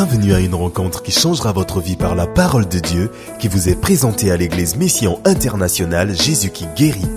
[0.00, 3.10] Bienvenue à une rencontre qui changera votre vie par la parole de Dieu
[3.40, 7.10] qui vous est présentée à l'église Mission Internationale Jésus qui guérit.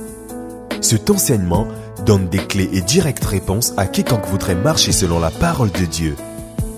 [0.82, 1.68] Cet enseignement
[2.08, 6.16] donne des clés et directes réponses à quiconque voudrait marcher selon la parole de Dieu.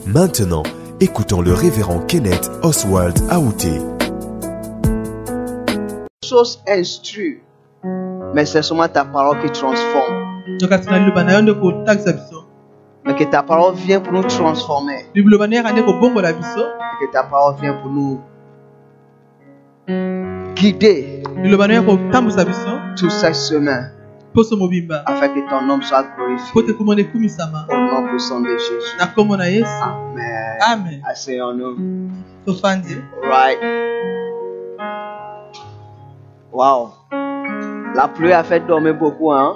[0.05, 0.63] Maintenant,
[0.99, 3.71] écoutons le révérend Kenneth Oswald Aouté.
[6.21, 6.61] chose
[8.33, 10.33] mais c'est seulement ta parole qui transforme.
[13.05, 15.05] Mais que ta parole vient pour nous transformer.
[15.15, 18.21] Et que ta parole vient pour nous
[20.55, 21.23] guider
[22.95, 23.89] tout ce chemin
[24.33, 26.51] poso mobimba afin que ton nom soit glorifié.
[27.69, 28.97] Au nom puissant de Jésus.
[29.75, 30.57] Amen.
[30.61, 31.77] amen Asseyons-nous.
[33.23, 33.59] Right.
[36.51, 36.93] Wow.
[37.95, 39.55] La pluie a fait dormir beaucoup, hein?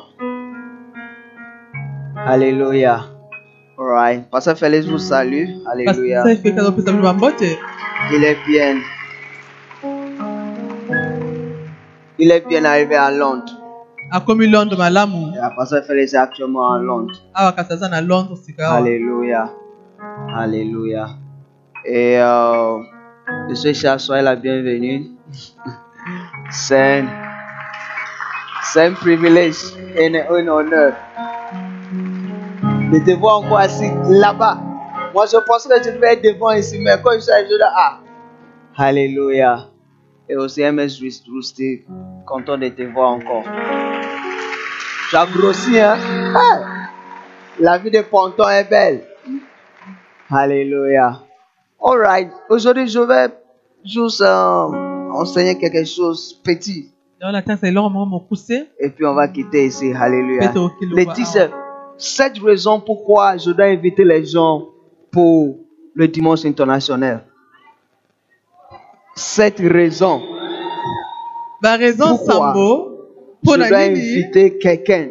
[2.26, 3.17] Alléluia.
[3.78, 4.30] Alright.
[4.32, 5.46] Pasteur Félix vous salue.
[5.72, 6.24] Alléluia.
[8.12, 8.78] Il est bien.
[12.20, 13.54] Il est bien arrivé à Londres.
[14.12, 17.14] akomi londres malamu Et la pasteur Félix est actuellement à Londres.
[17.36, 19.50] awa kasi aza na londres sika Alléluia.
[20.36, 21.10] Alléluia.
[21.86, 22.80] Et euh,
[23.50, 25.12] Monsieur Charles, soyez la bienvenue.
[26.50, 27.06] C'est un,
[28.64, 29.58] c'est un privilège
[29.98, 30.94] et un honneur
[32.92, 34.60] de te voir encore assis là-bas.
[35.14, 37.72] Moi, je pensais que je devais être devant ici, mais quand je suis arrivé là,
[37.76, 38.00] ah,
[38.78, 39.70] Alléluia.
[40.30, 41.86] Et aussi, MS Rustic,
[42.26, 43.44] content de te voir encore.
[45.10, 45.98] Tu as grossi, hein?
[47.60, 49.04] La vie de Ponton est belle.
[50.30, 51.22] Alléluia.
[51.84, 52.30] Alright.
[52.50, 53.34] Aujourd'hui, je vais
[53.86, 54.68] juste euh,
[55.14, 56.94] enseigner quelque chose petit.
[58.80, 59.92] Et puis on va quitter ici.
[59.94, 60.52] Alléluia.
[60.94, 61.50] Les c'est
[61.98, 64.68] cette raison pourquoi je dois inviter les gens
[65.12, 65.58] pour
[65.96, 67.24] le dimanche international.
[69.16, 70.22] Cette raison.
[71.62, 72.36] baraison Pourquoi?
[72.36, 72.94] nsambo
[73.44, 75.08] Je mpo na dois inviter quelqu'un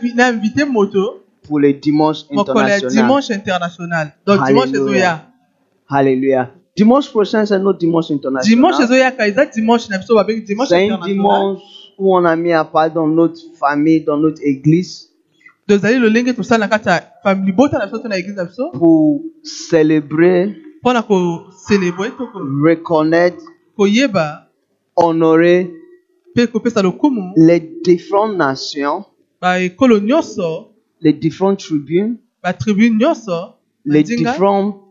[0.00, 2.90] vi- na invite moto pour le dimanche mokolo ya international.
[3.04, 5.22] dimanche international donc dimanche ezoya
[5.88, 6.50] Alléluia.
[6.76, 8.48] Dimanche prochain, c'est notre dimanche international.
[8.54, 9.88] dimanche eza dimanche
[10.44, 11.62] dimanche C'est un international dimanche
[11.98, 15.08] où on a mis à part dans notre famille, dans notre église,
[15.68, 18.70] tozali lolenge tosala na kati ya fam- libota na biso to na eglise na biso.
[18.72, 23.42] Pour célébrer, mpona kocelebre to ko- reconnaître,
[23.76, 24.48] koyeba
[24.96, 25.70] honorer
[26.34, 27.32] mpe kopesa lokumu.
[27.36, 29.04] les différentes nations,
[29.42, 31.64] baekolo nyonso les différentes
[32.42, 33.54] batribune nyonso
[33.84, 34.82] les différents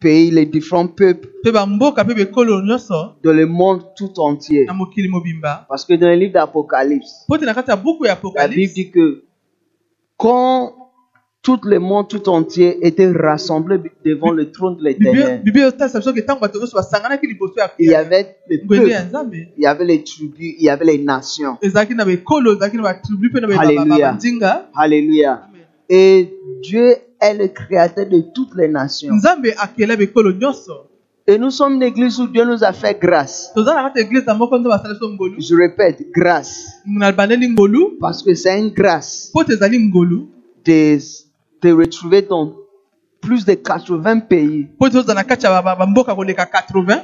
[0.00, 4.64] pays, les différents peuples mpe bamboka mpe bekolo nyonso dans le monde tout entier.
[4.66, 5.66] na mokili mobimba.
[5.68, 8.72] Parce que dans le livre d'Apocalypse, mpo te na kati ya buku ya la Bible
[8.74, 9.24] dit que
[10.18, 10.74] quand
[11.42, 15.40] tout le monde tout entier était rassemblé devant le trône de l'éternel,
[17.78, 18.90] il y avait les peuples,
[19.56, 21.56] il y avait les tribus, il y avait les nations.
[23.86, 24.10] Alléluia.
[24.74, 25.42] Alléluia.
[25.88, 29.14] Et Dieu est le créateur de toutes les nations.
[31.30, 33.52] Et nous sommes une église où Dieu nous a fait grâce.
[33.54, 36.68] Je répète, grâce.
[38.00, 39.30] Parce que c'est une grâce
[40.64, 40.98] de
[41.60, 42.54] te retrouver dans
[43.20, 44.68] plus de 80 pays.
[44.74, 47.02] mpo te ozala na kati ya ba- ba- bamboka koleka 80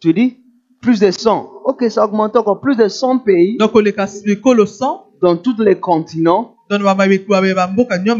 [0.00, 0.36] Tu dis
[0.82, 1.50] Plus de 100.
[1.64, 2.60] Ok, ça augmente encore.
[2.60, 6.54] Plus de 100 pays donc koleka bekolo 100 dans tous les continents,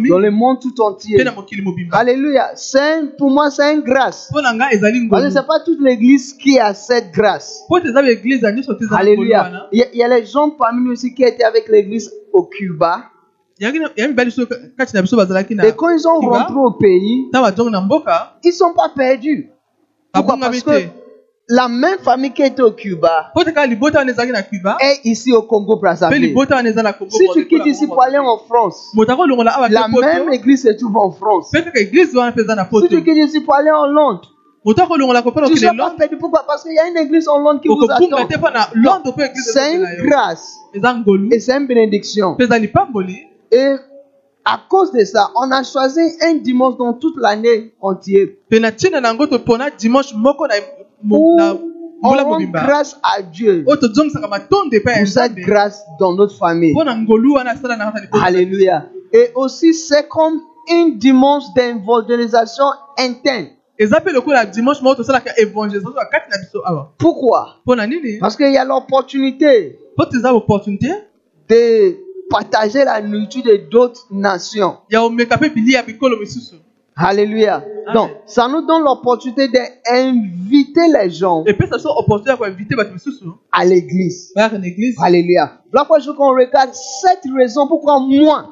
[0.08, 1.16] dans le monde tout entier.
[1.92, 2.52] Alléluia.
[2.76, 4.30] Un- pour moi, c'est une grâce.
[5.10, 7.62] Parce que ngolu c'est pas toute l'église qui a cette grâce.
[9.00, 9.42] Alléluia.
[9.42, 11.68] wana Il y, a, il y a les gens parmi nous aussi qui étaient avec
[11.68, 13.02] l'église au Cuba.
[15.66, 17.28] Et quand ils sont Cuba, rentrés au pays,
[18.44, 19.50] ils sont pas perdus.
[20.14, 20.36] Pourquoi?
[20.36, 20.97] babongami Parce que te
[21.50, 23.30] la même famille qui était au Cuba
[24.80, 26.34] est ici au Congo Brazzaville.
[27.08, 31.50] Si tu quittes ici pour aller en France, la même église se trouve en France.
[31.50, 31.62] Si
[32.88, 34.34] tu quittes ici pour aller en Londres,
[34.64, 34.76] tu ne
[35.56, 36.16] seras pas perdu.
[36.18, 36.44] Pourquoi?
[36.46, 38.28] Parce qu'il y a une église en Londres qui vous attend.
[39.54, 42.36] C'est une grâce et c'est une bénédiction.
[43.50, 43.74] Et
[44.44, 48.26] à cause de ça, on a choisi un dimanche dans toute l'année entière
[52.02, 53.76] on rend grâce à Dieu ya
[54.94, 56.72] pour cette grâce dans notre famille.
[58.22, 58.86] Alléluia.
[59.12, 60.40] Et aussi, c'est comme
[60.70, 62.66] une dimanche d'évangélisation
[62.98, 63.46] interne.
[66.98, 67.56] Pourquoi?
[68.20, 69.78] Parce qu'il y a l'opportunité
[71.48, 71.96] de
[72.28, 74.76] partager la nourriture de d'autres nations.
[76.98, 77.62] Alléluia.
[77.94, 81.44] Donc, ça nous donne l'opportunité d'inviter les gens
[83.52, 84.32] à l'église.
[85.00, 85.52] Alléluia.
[85.72, 88.46] Voilà pourquoi je veux qu'on regarde cette raison pourquoi moi,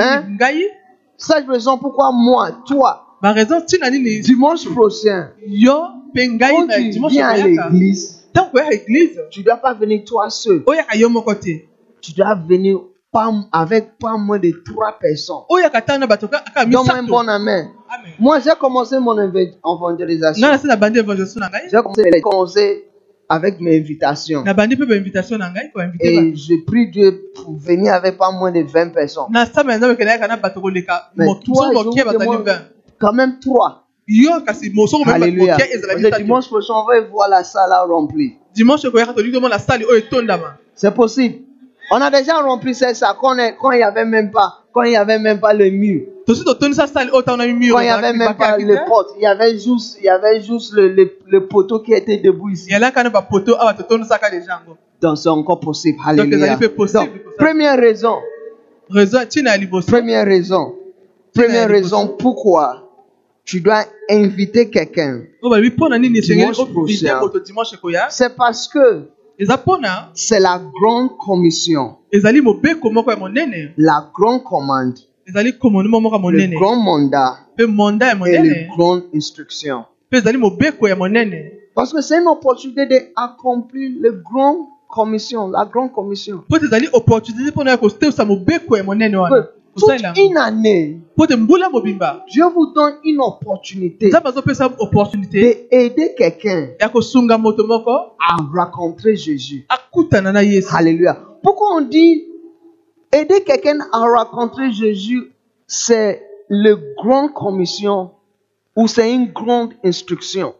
[0.00, 0.24] Hein?
[1.16, 3.04] cette raison pourquoi moi, toi,
[4.22, 5.30] dimanche prochain,
[6.38, 7.36] quand tu viens à
[7.72, 8.22] l'église,
[9.30, 10.62] tu ne dois pas venir toi seul.
[10.64, 10.70] te
[12.00, 12.78] Tu dois venir
[13.12, 15.42] pas, avec pas moins de trois personnes.
[16.64, 17.68] Donne-moi un bon amen.
[17.88, 18.12] Amen.
[18.18, 20.46] Moi, j'ai commencé mon éva- évangélisation.
[21.70, 21.82] J'ai
[22.22, 22.84] commencé,
[23.28, 24.42] avec mes invitations.
[26.00, 29.24] Et je prie Dieu pour venir avec pas moins de 20 personnes.
[31.16, 32.58] Mais motu toi, mosusu je mokie vous bazali demande 20
[33.00, 33.86] quand même trois.
[35.26, 35.56] Alléluia.
[36.24, 38.34] dimanche prochain, on va voir la salle remplie.
[38.54, 38.82] dimanche
[40.74, 41.36] C'est possible.
[41.90, 43.34] On a déjà rempli salle quand,
[43.72, 46.02] il n'y avait même pas, quand il y avait même pas le mur.
[46.26, 49.08] Quand il n'y avait même pas le pote.
[49.16, 52.50] Il y avait juste, il y avait juste le, le, le poteau qui était debout
[52.50, 52.68] ici.
[55.02, 55.98] Donc c'est encore possible.
[56.06, 56.56] Alléluia.
[56.76, 57.06] Donc, ça-
[57.38, 58.16] première raison.
[59.92, 60.74] Première raison.
[61.34, 62.86] Première raison pourquoi
[63.44, 65.22] tu dois inviter quelqu'un?
[67.40, 69.08] dimanche ekoya C'est parce que
[70.14, 77.62] c'est la grande commission, la grande commande, le grand mandat et
[80.88, 81.50] ya monene.
[81.74, 86.42] Parce que c'est une opportunité d'accomplir le grand commission, la grande commission.
[89.76, 91.00] Toute une année,
[92.28, 94.10] Dieu vous donne une opportunité
[95.70, 99.66] d'aider quelqu'un à rencontrer Jésus.
[100.72, 101.18] Alléluia.
[101.42, 102.24] Pourquoi on dit
[103.12, 105.32] aider quelqu'un à rencontrer Jésus,
[105.66, 108.10] c'est le grand commission
[108.76, 110.54] ou c'est une grande instruction?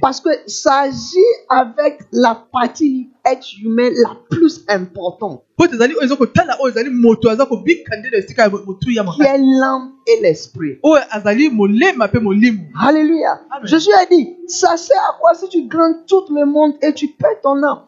[0.00, 1.16] Parce que ça agit
[1.48, 5.44] avec la partie être humain la plus importante,
[9.14, 10.78] qui est l'âme et l'esprit.
[12.80, 13.40] Alléluia.
[13.64, 17.08] Jésus a dit, ça sert à quoi si tu gagnes tout le monde et tu
[17.08, 17.82] perds ton âme?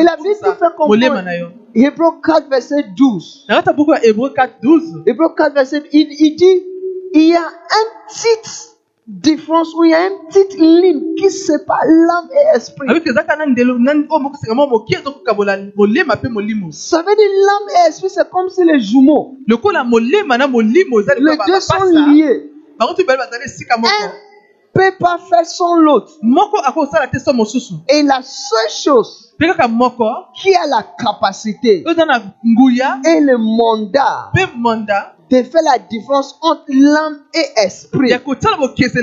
[0.00, 0.90] Et la Bible opebisa fait comprendre.
[1.74, 3.44] Hébreu 4, verset 12.
[3.48, 6.64] na kati ya buku ya hébreu 4 12 Hébreu 4, verset il, il dit,
[7.14, 8.74] il y a un petite
[9.06, 12.86] différence ou il y a une petite ligne qui sépare l'âme et l'esprit.
[16.72, 19.36] Ça veut dire l'âme et l'esprit, c'est comme si les jumeaux.
[21.20, 22.50] Les deux sont liés.
[23.86, 24.27] Un
[24.78, 26.12] peut pas faire sans l'autre.
[26.22, 29.34] moko akosala te so mosusu Et la seule chose
[30.34, 34.30] qui a la capacité et le mandat
[35.30, 37.60] de faire la différence entre l'âme et
[38.08, 38.18] ya
[38.88, 39.02] C'est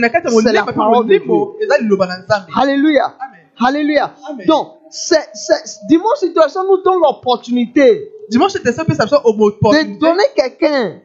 [0.54, 3.14] la parole de nzambe Alléluia.
[3.60, 4.12] Alléluia.
[4.48, 4.68] Donc,
[5.90, 9.06] dimanche situation nous donne l'opportunité dimanche epesa biso
[9.72, 11.02] de donner quelqu'un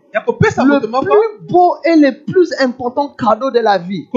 [0.64, 4.08] le plus beau et le plus important cadeau de la vie.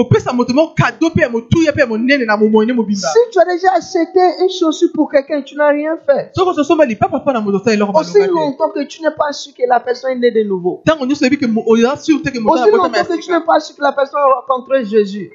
[3.12, 6.32] Si tu as déjà acheté une chaussure pour quelqu'un, tu n'as rien fait.
[8.00, 10.82] Aussi longtemps que tu n'es pas sûr que la personne est née de nouveau.
[12.54, 15.30] Aussi longtemps que tu n'es pas sûr que la personne a rencontré Jésus.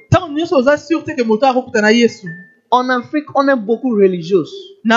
[2.70, 4.44] En Afrique, on est beaucoup religieux.
[4.84, 4.94] Mais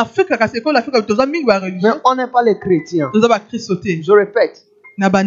[2.06, 3.12] on n'est pas les chrétiens.
[3.14, 4.66] Je répète.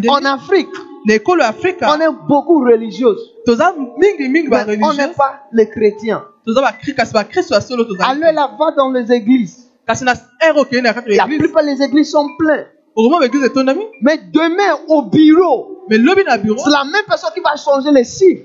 [0.09, 0.69] En Afrique,
[1.09, 3.17] on est beaucoup religieux.
[3.47, 3.55] Mais
[4.83, 6.25] on n'est pas les chrétiens.
[8.01, 9.69] Allez là-bas dans les églises.
[9.89, 12.67] La plupart des églises sont pleines.
[14.03, 15.99] Mais demain, au bureau c'est
[16.71, 18.45] la même personne qui va changer les chiffres.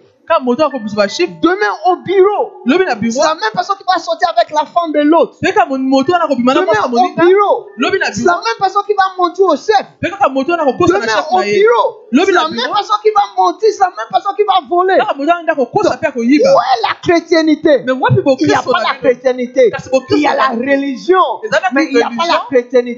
[1.42, 2.52] Demain, au bureau,
[3.12, 5.36] c'est la même personne qui va sortir avec la femme de l'autre.
[6.62, 6.90] Demain, au
[7.26, 7.68] bureau,
[8.14, 9.86] c'est la même personne qui va monter au chef.
[10.88, 11.00] Demain,
[11.32, 14.62] au bureau, c'est la même personne qui va monter, c'est la même personne qui va
[14.70, 14.98] voler.
[14.98, 16.94] mpe Où est la
[17.94, 18.94] wapi Il n'y a pas la
[19.72, 21.24] bokristo Il y a la religion.
[21.74, 22.34] Mais il n'y a pas la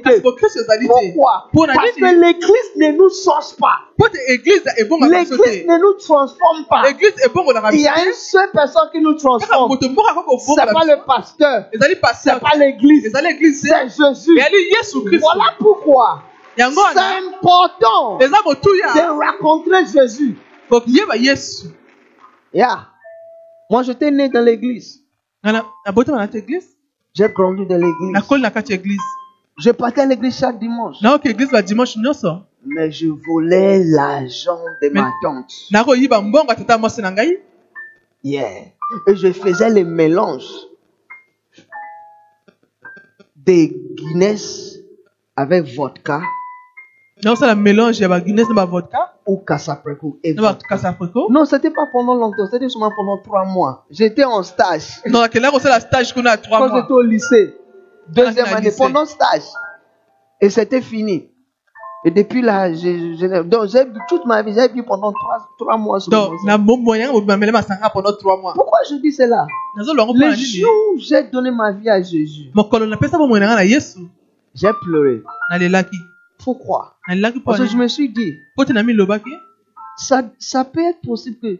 [0.03, 0.21] te
[1.13, 1.45] Pourquoi?
[1.73, 3.77] Parce que l'église ne nous change pas.
[5.09, 6.81] L'église ne nous transforme pas.
[7.73, 9.71] Il y a une seule personne qui nous transforme.
[9.81, 11.65] C'est kobongola pas le pasteur.
[11.71, 13.11] C'est paster pas l'église.
[13.11, 14.35] C'est Jésus.
[14.37, 16.23] yesu kristo Voilà pourquoi
[16.57, 20.37] yango c'est important de rencontrer Jésus.
[22.53, 22.87] Yeah.
[23.69, 25.01] Moi, j'étais né dans l'église.
[27.15, 29.01] J'ai grandi dans l'église.
[29.57, 30.97] Je partais à l'église chaque dimanche.
[32.65, 35.53] Mais je volais l'argent de ma tante.
[35.71, 37.39] nakoyiba mbongo tata mwasi na ngai?
[38.23, 38.71] Yeah.
[39.07, 40.47] Et je faisais le mélange
[43.35, 44.77] des Guinness
[45.35, 46.21] avec vodka
[47.23, 50.77] naosala mélange ya baguinness na bavodka ou Casapreco et na vodka.
[51.29, 53.85] Non, c'était pas pendant longtemps, c'était seulement pendant trois mois.
[53.89, 55.01] J'étais en stage.
[55.07, 57.55] non akendaki kosala stage kuna ya 3 Quand mois j'étais au lycée,
[58.09, 58.77] deuxième Ah, c'est à année, lycée.
[58.77, 59.47] pendant stage.
[60.39, 61.29] Et c'était fini.
[62.05, 63.79] Et depuis là, je, je, donc j'ai
[64.09, 65.99] toute ma vie, j'ai bu pendant trois, trois mois.
[66.01, 66.31] sur donc
[67.93, 68.53] pendant 3 mois.
[68.55, 69.45] Pourquoi je dis cela?
[70.15, 72.49] Le jour où j'ai donné ma vie à Jésus,
[74.53, 75.21] j'ai pleuré.
[76.43, 76.95] Pourquoi
[77.45, 78.33] Parce que je me suis dit,
[78.83, 79.31] milobaki
[79.97, 81.57] ça, ça peut être possible que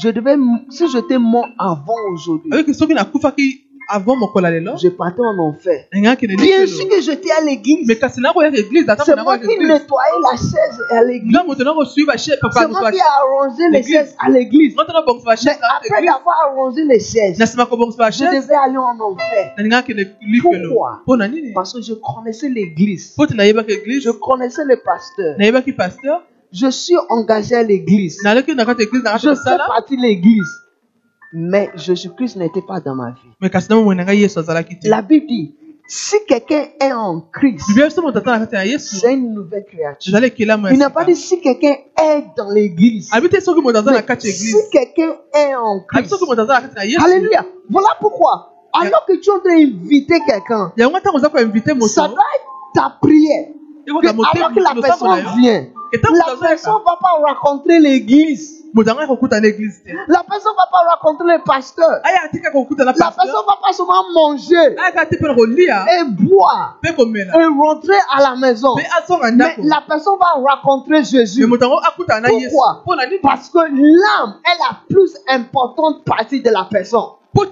[0.00, 0.36] je devais,
[0.70, 2.50] si j'étais mort avant aujourd'hui,
[3.88, 5.86] avant ya lelo je partais en enfer.
[5.92, 7.86] Bien sûr que j'étais à l'église.
[7.88, 11.36] C'est moi qui nettoyais la chaise à l'église.
[12.52, 14.74] C'est moi qui ai arrangé les chaises à l'église.
[14.76, 17.44] Mais après avoir arrangé les chaises, je
[18.24, 19.54] devais aller en enfer.
[20.42, 21.02] Pourquoi?
[21.54, 23.14] Parce que je connaissais l'église.
[23.18, 25.36] Je connaissais le pasteur.
[26.54, 28.18] Je suis engagé à l'église.
[28.22, 30.61] Je fais partie de l'église.
[31.32, 33.28] Mais Jésus-Christ n'était pas dans ma vie.
[34.88, 35.54] La Bible dit,
[35.88, 37.64] si quelqu'un est en Christ,
[39.02, 40.12] c'est une nouvelle créature.
[40.72, 43.10] Il n'a pas dit si quelqu'un est dans l'église.
[44.32, 46.10] si quelqu'un est en Christ.
[47.02, 47.44] Alléluia.
[47.70, 48.48] Voilà pourquoi.
[48.74, 50.72] Alors que tu es en train d'inviter quelqu'un,
[51.88, 53.48] ça doit être ta prière.
[54.00, 54.06] Que
[54.38, 55.08] alors que la personne
[55.40, 58.62] vient, la personne ne va pas rencontrer l'église.
[58.74, 62.00] La personne ne va pas rencontrer le pasteur.
[62.52, 67.38] kokuta na La personne pasteur ne va pas seulement manger mpona kolia et boire komela
[67.38, 68.74] et rentrer à la maison.
[68.76, 68.86] Mais
[69.58, 71.46] la personne va rencontrer Jésus.
[71.46, 71.82] Pourquoi?
[73.22, 77.10] Parce que l'âme est la plus importante partie de la personne.
[77.34, 77.50] wana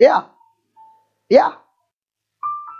[0.00, 0.26] Yeah.
[1.30, 1.52] Yeah.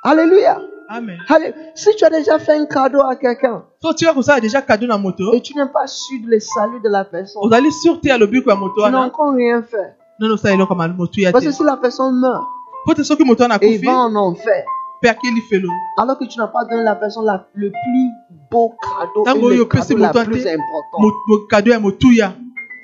[0.03, 0.59] Alléluia.
[0.89, 4.63] Amen Allez, si tu as déjà fait un cadeau à quelqu'un so otika kosala deja
[4.63, 7.71] cadeau na moto et tu n'es pas sûr de le salut de la personne, ozali
[7.73, 9.97] sur te ya ya moto tu n'as encore rien fait.
[10.19, 12.45] nono osala eloko ya motuya Parce te que si la personne meurt
[12.87, 14.65] po te soki moto wana et il va en enfer,
[15.03, 18.09] mpe akeli felo alors que tu n'as pas donné la personne la- le plus
[18.51, 22.35] beau cadeau ntango et le cadeau la moto plus important, mo- cadeau ya motuya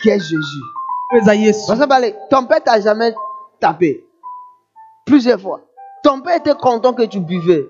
[0.02, 0.64] qui est Jésus?
[1.16, 3.12] eza yesu Parce que allez, ton père t'a jamais
[3.58, 4.06] tapé.
[5.04, 5.60] Plusieurs fois.
[6.04, 7.68] Ton père était content que tu buvais.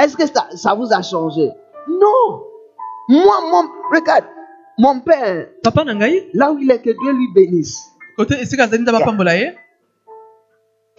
[0.00, 1.50] Est-ce que ça, ça vous a changé?
[1.88, 2.44] Non.
[3.08, 3.64] Moi, mon,
[3.94, 4.24] regarde,
[4.78, 5.82] mon père, papa
[6.34, 7.76] là où il est, que Dieu lui bénisse.
[8.16, 9.54] kote esika azali nde bapambola ye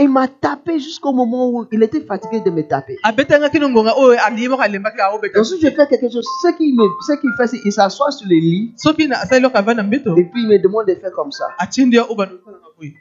[0.01, 2.96] Il m'a tapé jusqu'au moment où il était fatigué de me taper.
[3.03, 6.74] abetangaki no ngonga oyo aliyebaka alembaki aobeta Donc si je fais quelque chose, ce qu'il
[6.75, 9.74] me, ce qu'il fait, c'est qu'il s'assoit sur le lit soki na- asali eloko ava
[9.74, 11.46] na mbeto et puis il me demande de faire comme ça.
[11.58, 12.94] atindi yo oyo bandosalanga boye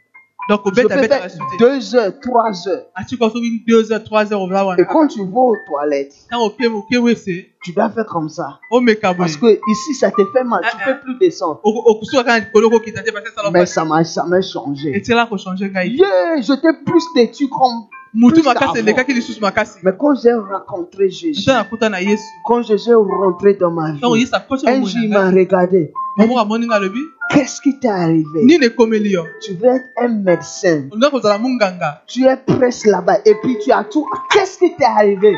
[0.49, 2.85] donc Je obeta peux betaka faire su te deux heures, trois heures.
[2.95, 6.15] atika soki 2 heures 3 heures oza Et quand tu vas aux toilettes,
[7.03, 7.25] wese
[7.63, 8.59] tu dois faire comme ça.
[9.17, 10.61] Parce que ici, ça te fait mal.
[10.63, 10.93] Tu Ah, ah.
[10.93, 11.61] peux plus descendre.
[13.53, 14.93] Mais ça m'a jamais changé.
[15.99, 17.87] Yeah, j'étais plus têtu comme.
[18.15, 18.75] Mutu plus makasi qu'avant.
[18.77, 21.51] elekaki lisusu makasi Mais quand j'ai rencontré Jésus,
[22.45, 25.93] quand je suis rentré dans ma vie, un jour il m'a regardé.
[27.31, 28.47] Qu'est-ce qui t'est arrivé?
[29.41, 30.89] Tu veux être un médecin.
[32.07, 34.07] Tu es presque là-bas et puis tu as tout.
[34.33, 35.37] Qu'est-ce qui t'est arrivé?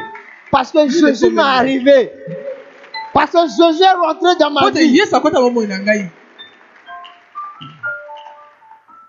[0.51, 2.11] Parce que Jésus m'est arrivé.
[3.13, 5.01] Parce que Jésus est rentré dans ma vie.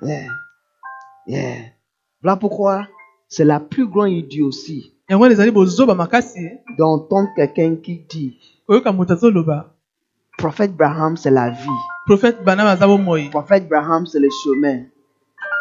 [0.03, 0.27] Yeah.
[1.27, 1.57] Yeah.
[2.23, 2.87] Voilà pourquoi
[3.31, 8.37] c'est la plus grande idiotie makasi d'entendre quelqu'un qui dit
[10.37, 11.57] Prophète Abraham, c'est la vie.
[12.05, 14.81] prophète Abraham, c'est le chemin.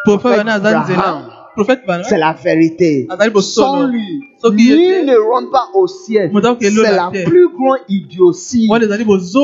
[0.05, 2.03] prophète Abraham.
[2.03, 3.07] C'est la vérité.
[3.41, 6.29] Sans lui, nul ne rentre pas au ciel.
[6.59, 8.69] C'est la plus grande idiotie.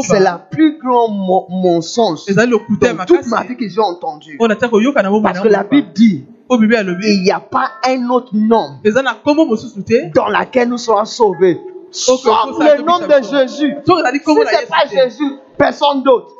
[0.03, 1.17] C'est la plus grande
[1.49, 4.37] mensonge toute ma makasi vie que j'ai entendu.
[4.39, 8.09] oyo natia koyoka na bomoi Parce que la Bible dit il n'y a pas un
[8.09, 11.59] autre nom dans lequel nous serons sauvés.
[11.89, 13.75] Sauf le nom de Jésus.
[13.85, 16.33] Si ce n'est pas Jésus, personne d'autre.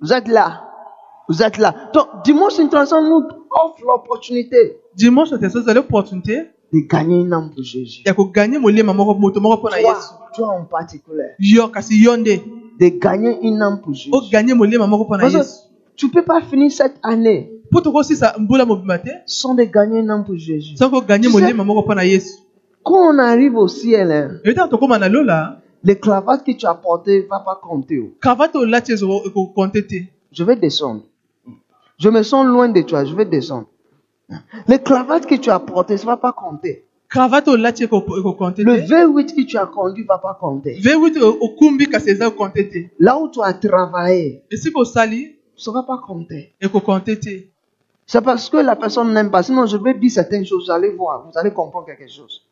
[0.00, 0.64] Vous êtes là.
[1.28, 1.74] Vous êtes là.
[1.92, 2.68] Donc, dimanche nous
[3.50, 8.02] offre l'opportunité dimanche te so ezali opportunité de gagner une âme pour Jésus.
[8.04, 8.14] Toi,
[10.34, 14.10] toi en particulier, de gagner une âme pour Jésus.
[14.10, 14.66] mpo
[15.16, 17.50] na Parce que tu ne peux pas finir cette année
[19.26, 20.74] sont de gagner un âme pour Jésus.
[22.82, 24.40] Quand on arrive au ciel, hein,
[25.84, 27.98] les cravates que tu as portées ne va pas compter.
[28.00, 28.12] oh.
[30.32, 31.02] Je vais descendre.
[31.98, 33.66] Je me sens loin de toi, je vais descendre.
[34.68, 36.84] Les cravates que tu as portées, ne va pas compter.
[38.62, 40.78] Le te V8 que tu as conduit ne va pas compter.
[40.80, 44.42] v8 o- okumbi kasi eza ekonte te Là où tu as travaillé,
[45.56, 46.52] ça ne va pas compter.
[48.10, 49.44] C'est parce que la personne n'aime pas.
[49.44, 52.44] Sinon, je vais dire certaines choses, vous allez voir, vous allez comprendre quelque chose.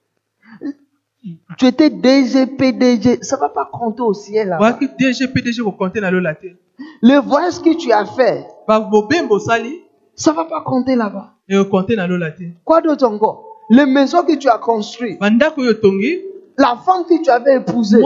[1.58, 5.96] Tu étais DG, PDG, ça ne va pas compter au ciel là dg pdg ekokonte
[5.96, 6.46] na lola te
[7.02, 8.46] Le voyage que tu as fait,
[9.28, 9.82] osali
[10.14, 11.34] ça ne va pas compter là-bas.
[11.48, 13.44] ekokonte na lola te Quoi d'autre encore?
[13.68, 18.00] Les maisons que tu as construites, la femme que tu avais épousée,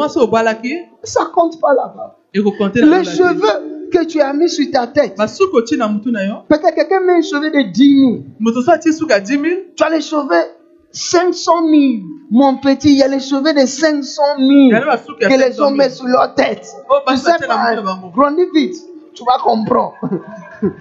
[1.02, 2.16] ça compte pas là-bas.
[2.32, 5.26] Les cheveux que tu as mis sur ta tête, yo
[6.48, 8.24] peut-être quelqu'un met un cheveu de 10 000.
[8.40, 9.44] moto so atie suki ya 10 000
[9.76, 10.44] Tu as les cheveux
[10.90, 11.72] 500 000.
[12.30, 15.22] Mon petit, il y a les cheveux de 500 000 Il y en a basuki
[15.22, 15.76] ya que les 500 gens 000.
[15.76, 16.66] mettent sur leur tête.
[16.90, 18.76] Oh, tu sais pas, na bango grandis vite,
[19.14, 19.94] tu vas comprendre.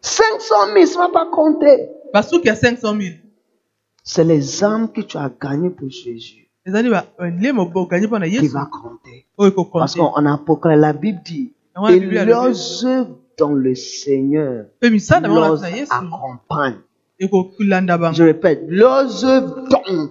[0.00, 1.88] 500 000, ça ne va pas compter.
[2.12, 3.14] basuki ya 500 000
[4.02, 9.26] C'est les âmes que tu as gagnées pour Jésus na qui va compter.
[9.36, 11.52] oyo Parce qu'en Apocalypse, la Bible dit,
[11.88, 16.80] et leurs œuvres dans le Seigneur leurs accompagnent.
[17.20, 20.08] Je répète, leurs œuvres dans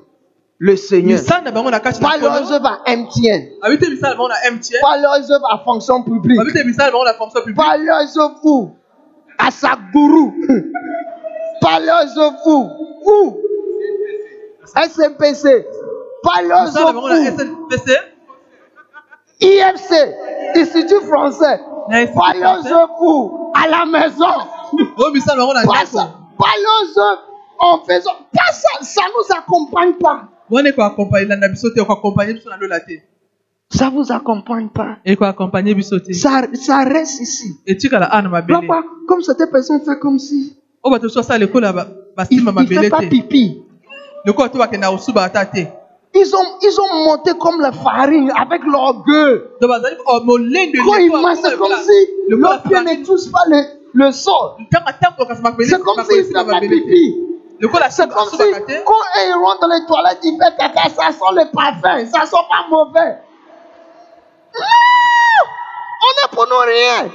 [0.59, 1.19] le Seigneur.
[1.25, 3.49] Pas leurs œuvres à MTN.
[3.63, 3.99] mtn
[4.81, 6.39] Pas leurs œuvres à fonction publique.
[6.39, 6.75] publique
[7.55, 8.71] Pas leurs œuvres où?
[9.37, 10.33] À Sagourou.
[11.61, 12.69] Pas leurs œuvres où?
[13.05, 13.37] Où?
[14.75, 15.65] SMPC.
[16.23, 17.07] Pas leurs œuvres où?
[19.41, 19.93] IFC.
[20.55, 21.59] Institut français.
[23.01, 24.25] où À la maison.
[26.97, 27.21] œuvres
[27.59, 28.11] en faisant.
[28.33, 28.69] Pas ça.
[28.81, 30.23] Ça ne nous accompagne pas.
[33.69, 34.97] Ça vous accompagne pas.
[36.13, 37.55] Ça, ça reste ici.
[38.67, 40.55] Papa, comme cette personne fait comme si.
[40.83, 41.87] oyo bato so asala lokola ba-
[42.29, 43.63] Il ne fait pas pipi.
[46.15, 49.49] Ils ont, ils ont monté comme la farine avec leur gueule.
[49.59, 54.51] Quand ils c'est comme si leurs pieds ne touchent pas le, le sol.
[54.71, 57.15] C'est comme s'ils na mabele te pipi.
[57.89, 58.37] C'est comme si
[58.85, 62.45] quand ils rentrent dans les toilettes, ils font caca, ça sent le parfum, ça sent
[62.49, 63.17] pas mauvais.
[64.53, 65.45] Non!
[66.05, 67.09] On est pour nous rien.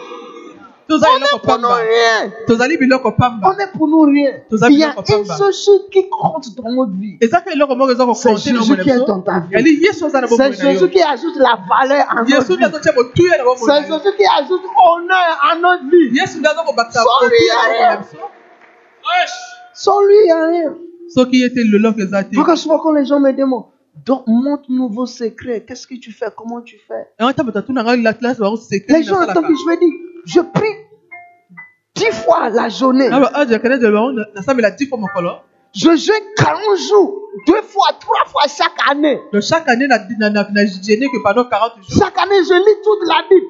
[0.88, 2.33] Tozali On biloko est pour nous pamba rien.
[2.46, 4.33] tozali biloko pamba On est pour nous rien.
[4.51, 5.35] Toza Il y a biloko une pamba.
[5.37, 7.16] seule chose qui compte dans notre vie.
[7.20, 9.40] ezaka eloko moko eza C'est kokonte na Jésus bomoi qui na est biso dans ta
[9.40, 9.53] vie.
[9.55, 12.31] yali yesu aza na bomoi C'est na Jésus yo qui ajoute la valeur à notre
[12.31, 12.64] yesu nde vie.
[12.64, 16.09] azotia motuya na bomoi C'est na yo Jésus qui ajoute honneur à notre vie.
[16.18, 17.01] yesu nde aza kobakisa
[19.74, 20.74] Sans lui, il n'y a rien.
[21.98, 23.66] eza Pourquoi souvent quand les gens me demandent,
[24.07, 25.64] donc, montre-nous vos secrets.
[25.66, 26.27] Qu'est-ce que tu fais?
[26.37, 27.09] Comment tu fais?
[27.18, 29.92] Les gens attendent que je vais dire,
[30.26, 30.74] je prie
[31.94, 33.09] dix fois la journée.
[35.74, 39.20] Je jeûne 40 jours, deux fois, trois fois chaque année.
[39.42, 43.46] chaque année que pendant 40 jours Chaque année, je lis toute la Bible.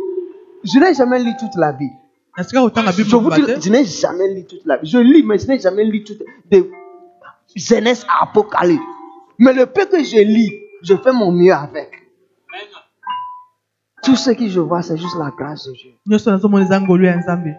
[0.64, 1.94] Je n'ai jamais lu toute la Bible.
[2.36, 4.88] Je vous dis, je n'ai jamais lu toute la Bible.
[4.88, 6.70] Je lis, mais je n'ai jamais lu toute de
[7.56, 8.82] Genèse à Apocalypse.
[9.38, 10.52] Mais le peu que je lis,
[10.82, 11.90] je fais mon mieux avec.
[14.02, 15.90] Tout ce que je vois, c'est juste la grâce de Dieu.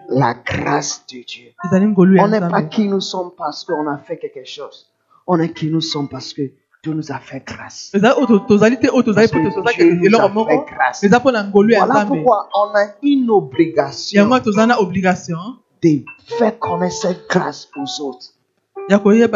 [0.08, 1.52] La grâce de Dieu.
[2.18, 4.86] On n'est pas qui nous sommes parce qu'on a fait quelque chose.
[5.26, 6.50] On est qui nous sommes parce que
[6.82, 7.90] Dieu nous a fait grâce.
[7.92, 11.04] Parce que Dieu nous a fait grâce.
[11.04, 14.26] Voilà pourquoi on a une obligation
[15.82, 16.04] de
[16.38, 18.28] faire connaître cette grâce aux autres.
[18.88, 19.28] D'aider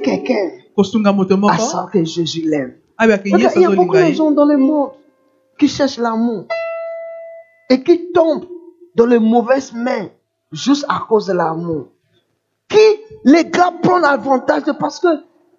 [0.00, 0.84] quelqu'un à
[1.58, 2.74] savoir que Jésus l'aime.
[2.98, 4.90] yesu Il y a beaucoup de gens dans le monde
[5.58, 6.46] qui cherchent l'amour
[7.70, 8.46] et qui tombent
[8.94, 10.08] dans les mauvaises mains
[10.52, 11.88] juste à cause de l'amour.
[12.68, 12.78] Qui
[13.24, 15.08] les gars prennent avantage de parce que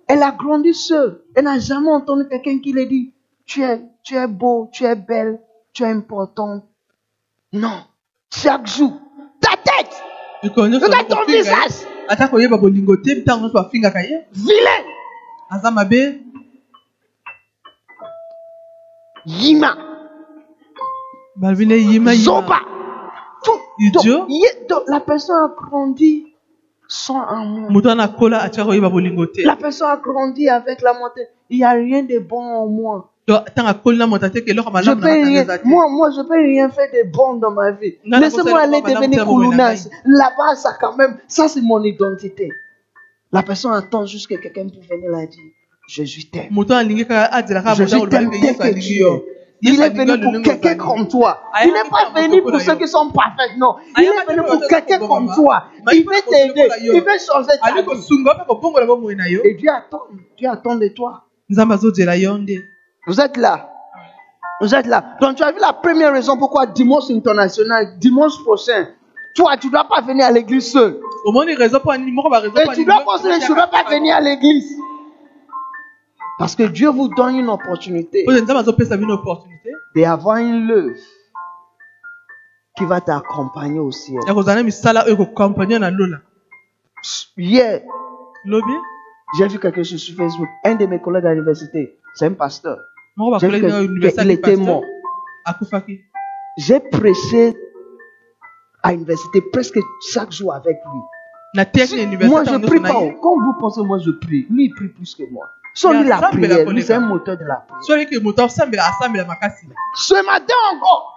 [0.08, 1.24] elle a grandi seule.
[1.36, 3.14] Elle n'a jamais entendu quelqu'un qui lui dit
[3.46, 5.40] tu es, tu es beau, tu es belle,
[5.74, 6.64] tu es importante.
[7.54, 7.84] Non.
[8.32, 8.94] Chaque jour.
[9.40, 10.04] Ta tête,
[10.44, 11.86] regarde ton visage.
[12.08, 12.28] ata
[19.26, 19.78] Yima.
[21.36, 22.60] balobi nde yima Zoba.
[23.44, 23.60] Tout.
[23.92, 26.34] Donc, la personne a grandi
[26.88, 27.72] sans amour.
[29.44, 31.28] La personne a grandi avec la montée.
[31.50, 33.12] Il n'y a rien de bon en moi.
[33.28, 33.34] Je
[34.94, 37.96] peux rien, moi, moi, je peux rien faire de bon dans ma vie.
[38.06, 39.90] Laissez-moi aller devenir Koulounas.
[40.06, 42.52] Là-bas, ça quand même, ça c'est mon identité.
[43.32, 45.52] La personne attend juste que quelqu'un puisse venir la dire,
[45.88, 46.48] Jésus t'aime.
[47.76, 49.24] Jésus t'aime tel que tu es.
[49.62, 51.40] Il est venu pour quelqu'un comme toi.
[51.64, 53.76] Il n'est pas venu pour ceux qui sont parfaits, non.
[53.98, 55.64] Il est venu pour quelqu'un comme toi.
[55.94, 56.68] Il veut t'aider.
[56.82, 57.88] Il veut changer ta vie.
[59.46, 60.02] Et Dieu attend,
[60.38, 61.24] Dieu attend de toi.
[63.08, 63.70] Vous êtes là.
[64.62, 65.04] Vous êtes là.
[65.22, 68.88] Donc tu as vu la première raison pourquoi dimanche international, dimanche prochain,
[69.36, 70.98] toi, tu ne dois pas venir à l'église seul.
[72.58, 74.76] Et tu dois penser, je ne dois pas venir à l'église.
[76.38, 78.26] Parce que Dieu vous donne une opportunité
[79.96, 80.96] d'avoir une lèvre
[82.78, 84.20] qui va t'accompagner au ciel.
[87.38, 87.82] Hier,
[89.38, 90.48] j'ai vu quelque chose sur Facebook.
[90.66, 92.80] Un de mes collègues à l'université, c'est un pasteur.
[93.40, 93.68] J'ai vu que-
[94.24, 94.84] qu'il était mort.
[96.58, 97.56] J'ai prêché
[98.84, 99.80] à l'université presque
[100.12, 101.02] chaque jour avec lui.
[102.30, 102.90] Moi, je prie pas.
[103.22, 104.46] Quand vous pensez, moi, je prie.
[104.50, 105.50] Lui, il prie plus que moi.
[105.76, 107.82] Sans Mais lui, la prière, c'est un moteur de la prière.
[109.96, 111.16] Ce matin encore,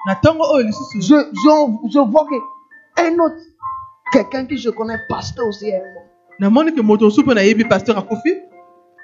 [1.00, 3.36] je, je, je vois que un autre,
[4.12, 5.70] quelqu'un que je connais, pasteur aussi,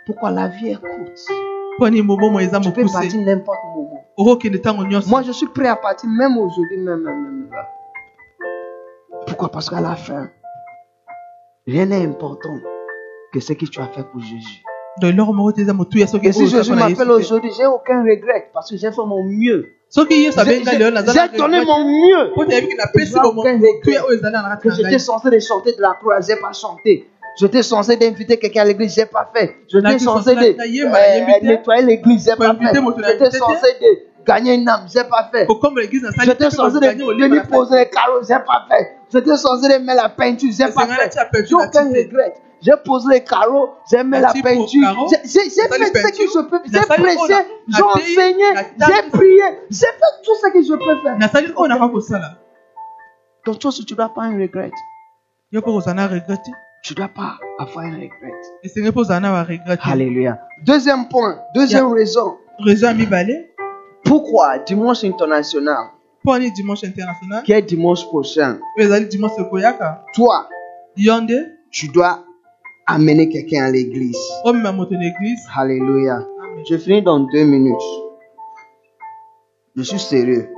[0.06, 1.18] Pourquoi la vie est courte?
[2.60, 4.04] Tu peux partir n'importe moment.
[5.08, 7.50] Moi, je suis prêt à partir même aujourd'hui, même, même, même.
[9.26, 9.48] Pourquoi?
[9.50, 10.28] Parce qu'à la fin,
[11.66, 12.58] rien n'est important
[13.32, 14.62] que ce que tu as fait pour Jésus.
[16.22, 19.66] Et si osala na m'appelle aujourd'hui, j'ai aucun regret parce que j'ai fait mon mieux.
[21.12, 22.30] J'ai donné mon mieux.
[24.76, 27.08] j'étais censé de chanter de la croix, j'ai pas chanté.
[27.40, 29.56] J'étais censé d'inviter quelqu'un à l'église, j'ai pas fait.
[29.68, 32.72] J'étais censé de euh, nettoyer l'église, j'ai pas fait.
[33.18, 33.86] J'étais censé de
[34.24, 35.46] gagner une âme, j'ai pas fait.
[36.24, 36.86] J'étais censé de
[37.24, 38.96] venir poser les carreaux, j'ai pas fait.
[39.12, 41.10] J'étais censé de mettre la peinture, j'ai pas fait.
[41.48, 42.34] J'ai aucun regret.
[42.64, 45.06] J'ai posé les carreaux, j'ai mis la peinture.
[45.10, 46.60] J'ai fait ce que je peux.
[46.64, 47.34] J'ai prêché,
[47.68, 48.44] j'ai enseigné,
[48.78, 51.18] j'ai prié, j'ai fait tout ce que je peux faire.
[53.44, 54.70] Donc toi, tu dois pas un regret,
[56.82, 58.32] tu dois pas avoir un regret.
[59.82, 60.38] Alléluia.
[60.64, 62.38] Deuxième point, deuxième raison.
[62.60, 62.96] raison
[64.04, 65.90] Pourquoi dimanche international,
[66.56, 67.42] dimanche international?
[67.42, 69.32] Qui est dimanche prochain, dimanche
[70.14, 70.48] toi,
[71.70, 72.24] tu dois
[72.86, 74.18] amener quelqu'un à l'église.
[75.56, 76.26] Alléluia.
[76.68, 77.74] Je finis dans deux minutes.
[79.76, 80.48] Je suis sérieux.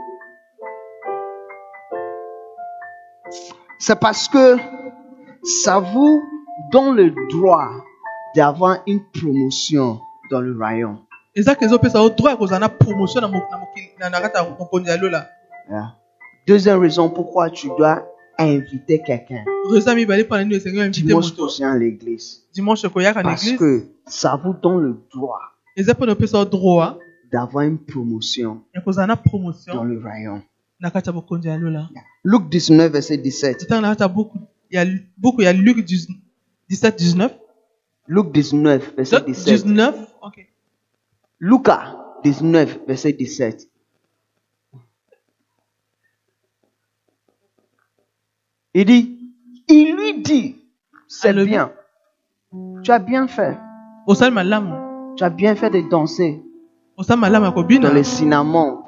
[3.78, 4.56] C'est parce que
[5.62, 6.22] ça vous
[6.72, 7.70] donne le droit
[8.34, 10.52] d'avoir une promotion dans le
[14.96, 15.26] lola
[15.68, 15.96] Yeah.
[16.46, 18.06] Deuxième raison pourquoi tu dois
[18.38, 19.44] inviter quelqu'un
[20.90, 22.46] dimanche prochain à l'église.
[22.54, 22.82] dimanche
[23.22, 25.40] Parce que ça vous donne le droit
[27.32, 28.62] d'avoir une promotion
[29.72, 30.42] dans le rayon.
[32.24, 33.62] Luc 19, verset 17.
[33.64, 34.38] ntango na kati ya buku
[34.70, 37.30] ya buku ya luc 17 19
[38.08, 39.64] Luc 19, verset 17.
[39.64, 40.46] 19 ok
[41.40, 43.68] Lucas 19, verset 17.
[48.78, 49.18] Il dit,
[49.68, 50.56] il lui dit,
[51.08, 51.72] c'est Alléluia.
[52.52, 52.82] bien.
[52.82, 53.56] Tu as bien fait.
[55.16, 56.42] Tu as bien fait de danser
[57.80, 58.80] dans les cinnamons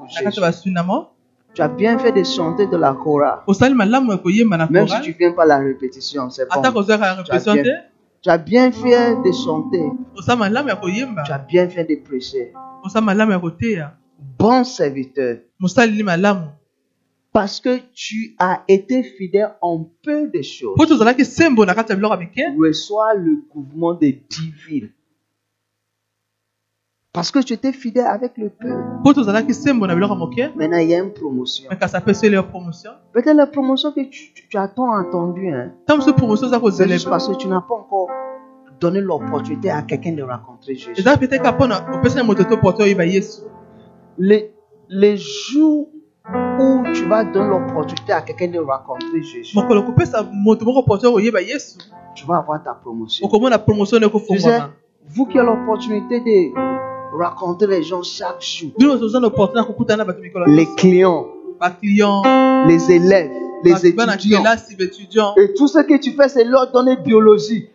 [1.55, 3.39] Tu as bien fait de chanter de la chorale.
[4.69, 6.61] Même si tu chorale viens pas à la répétition, c'est bon.
[7.25, 7.63] Tu as bien,
[8.21, 9.83] tu as bien fait de chanter.
[11.25, 12.53] Tu as bien fait de prêcher.
[14.39, 15.39] Bon serviteur.
[17.33, 20.75] Parce que tu as été fidèle en peu de choses.
[22.59, 24.93] reçois le couvrement de dix villes.
[27.13, 28.69] Parce que tu étais fidèle avec le peu.
[30.57, 31.69] Maintenant, il y a une promotion.
[33.13, 35.73] Peut-être la promotion que tu, tu- tu as tant entendue, hein,
[36.71, 38.09] c'est juste parce que tu n'as pas encore
[38.81, 41.03] donné l'opportunité à quelqu'un de rencontrer Jésus.
[44.19, 44.53] Les,
[44.89, 45.89] les jours
[46.59, 49.55] où tu vas donner l'opportunité à quelqu'un de rencontrer Jésus,
[52.15, 53.27] tu vas avoir ta promotion.
[54.19, 54.59] Tu sais,
[55.09, 56.53] vous qui avez l'opportunité de
[57.17, 58.71] rencontrer les gens chaque jour,
[60.47, 61.27] les clients,
[62.67, 63.31] les élèves,
[63.65, 64.43] les étudiants,
[65.39, 67.69] Et tout ce que tu fais, c'est leur donner biologie.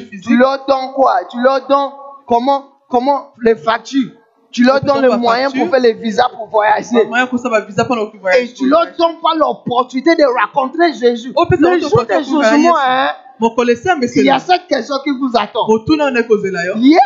[0.00, 0.26] Physique.
[0.26, 1.90] Tu leur donnes quoi Tu leur donnes
[2.26, 4.10] comment, comment les factures.
[4.54, 7.04] Tu leur donnes le moyen pour faire les visas pour voyager.
[7.50, 8.02] bavisa mpona
[8.38, 11.32] Et tu leur donnes pas l'opportunité de rencontrer Jésus.
[11.58, 12.68] Le jour jugements, Yesu.
[12.78, 13.10] hein,
[14.20, 15.66] il y a cette question qui vous attend.
[16.76, 16.98] Yeah!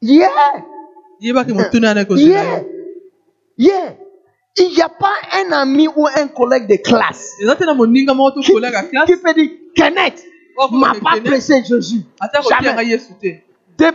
[0.00, 0.30] Yeah!
[2.30, 2.50] Yeah!
[3.58, 3.94] Yeah!
[4.56, 5.12] Il n'y a pas
[5.46, 7.32] un ami ou un collègue de classe
[8.80, 10.24] qui, qui classe peut dire Kenneth
[10.60, 12.00] Oh, m'a pas pressé Jésus.
[12.48, 12.88] Jamais.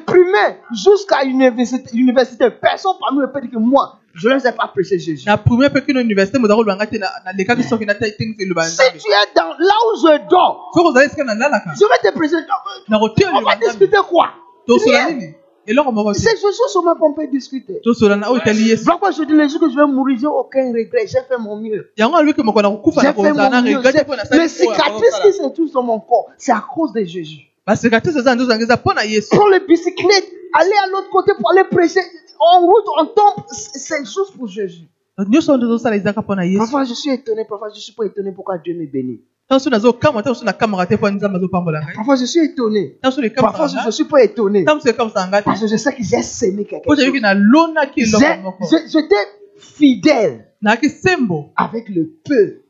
[0.05, 4.99] Primaire jusqu'à l'université, personne parmi eux peut dire que moi, je ne ai pas pressé
[4.99, 5.25] Jésus.
[8.69, 10.71] Si tu es dans là où je dors,
[11.75, 12.35] je vais te prêcher.
[12.99, 14.29] kotia On va discuter quoi?
[16.19, 17.79] C'est Jésus seulement qu'on peut discuter.
[18.85, 21.07] pourquoi je dis les jours que je vais mourir, j'ai aucun regret.
[21.07, 21.91] J'ai fait mon mieux.
[23.01, 23.81] J'ai fait mon mieux.
[24.31, 27.49] Les cicatrices qui se trouvent sur mon corps, c'est à cause de Jésus.
[29.29, 32.01] Prends le bicyclette, aller à l'autre côté pour aller prêcher.
[32.39, 33.45] En route, on tombe.
[33.51, 34.83] C'est c'est juste pour Jésus.
[36.57, 37.45] Parfois, je suis étonné.
[37.45, 39.21] Parfois, je suis pas étonné pourquoi Dieu me bénit.
[41.85, 42.97] ngai Parfois, je suis étonné.
[43.41, 44.63] Parfois, je ne suis pas étonné.
[45.45, 47.05] Parce que je sais que j'ai sémé quelque chose.
[48.91, 49.15] J'étais
[49.57, 50.47] fidèle
[51.55, 52.63] avec le peu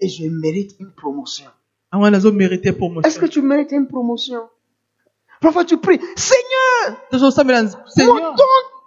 [0.00, 1.44] et je mérite une promotion.
[2.10, 2.66] Nazomérite
[3.06, 4.42] Est-ce que tu mérites une promotion?
[5.40, 6.98] Parfois, tu pries, Seigneur,
[7.72, 8.44] mon seigneur ton,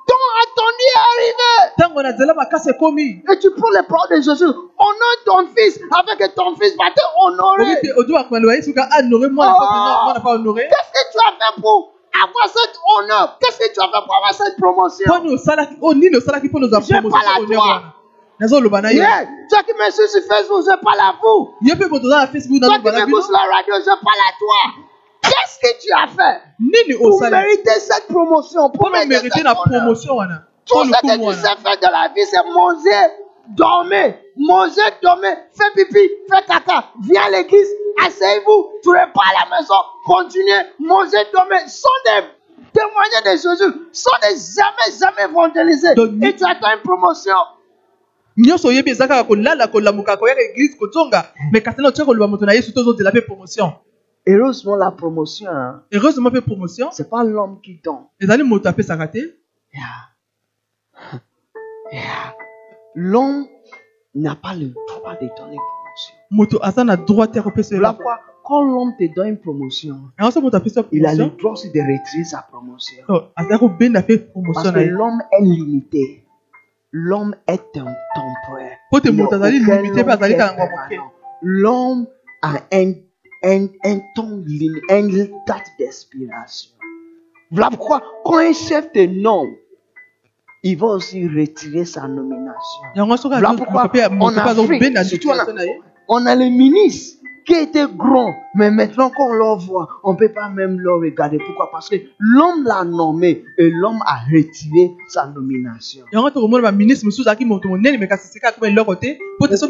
[0.08, 1.74] ton attendu est arrivé.
[3.32, 4.44] Et tu prends les paroles de Jésus.
[4.46, 7.76] Honore ton fils avec que ton fils va te honorer.
[9.50, 10.08] Oh!
[10.70, 13.38] Qu'est-ce que tu as fait pour avoir cet honneur?
[13.40, 15.06] Qu'est-ce que tu as fait pour avoir cette promotion?
[16.82, 17.84] Je parle à promotion toi.
[18.42, 19.26] Nazoloba na ye Yeah.
[19.50, 21.54] Toi qui me suis sur Facebook, je parle à vous.
[21.62, 24.64] ye mpe moto oza na facebook sur la radio, je parle à toi.
[25.22, 26.42] Qu'est-ce que tu as fait?
[26.60, 30.44] Nini pour mériter cette promotion Pour mériter cette honneur promotion wana?
[30.66, 33.14] Tout ce que tu sais faire de la vie, c'est manger,
[33.50, 36.86] dormir, manger, dormir, faire pipi, faire caca.
[37.04, 37.68] Viens à l'église,
[38.08, 39.76] asseyez-vous, tu repars à la maison,
[40.06, 41.60] continuez, manger, dormir.
[41.68, 42.24] Sont des
[42.74, 45.94] témoignages de Jésus, sont des jamais, jamais évangélisés.
[45.94, 47.36] Donc, Et tu attends une promotion.
[48.38, 52.46] Nyonso oyebi eza kaka kolala kolamuka koyaka eglise kozonga me kasi na otia koloba moto
[52.46, 53.72] na yesu tozozela mpe promotion
[54.28, 58.06] Heureusement, la promotion, hein, heureusement mpe promotion c'est pas l'homme qui donne.
[58.20, 59.20] ezali moto apesaka te
[59.74, 60.10] Yeah.
[61.92, 62.36] Yeah.
[62.94, 63.48] L'homme
[64.14, 66.16] n'a pas le droit de donner promotion.
[66.30, 69.38] moto aza na droit te ya kopesa Voilà eloko pourquoi, quand l'homme te donne une
[69.38, 69.96] promotion,
[70.92, 73.04] il a le droit aussi de retirer sa promotion.
[73.08, 76.21] Parce que ye l'homme est limité.
[76.92, 78.78] L'homme est un temporaire.
[80.42, 80.56] a.
[81.42, 82.08] L'homme
[82.42, 82.94] a un,
[83.44, 86.72] un, un temps une date d'expiration.
[87.50, 89.56] Voilà pourquoi, quand un chef te nomme,
[90.64, 92.84] il va aussi retirer sa nomination.
[92.94, 93.90] Voilà pourquoi,
[94.92, 100.14] na ye On a les ministres qui étaient grands, mais maintenant qu'on leur voit, on
[100.14, 101.38] ne peut pas même leur regarder.
[101.40, 101.70] Pourquoi?
[101.72, 106.06] Parce que l'homme l'a nommé et l'homme a retiré sa nomination.
[109.40, 109.62] Parce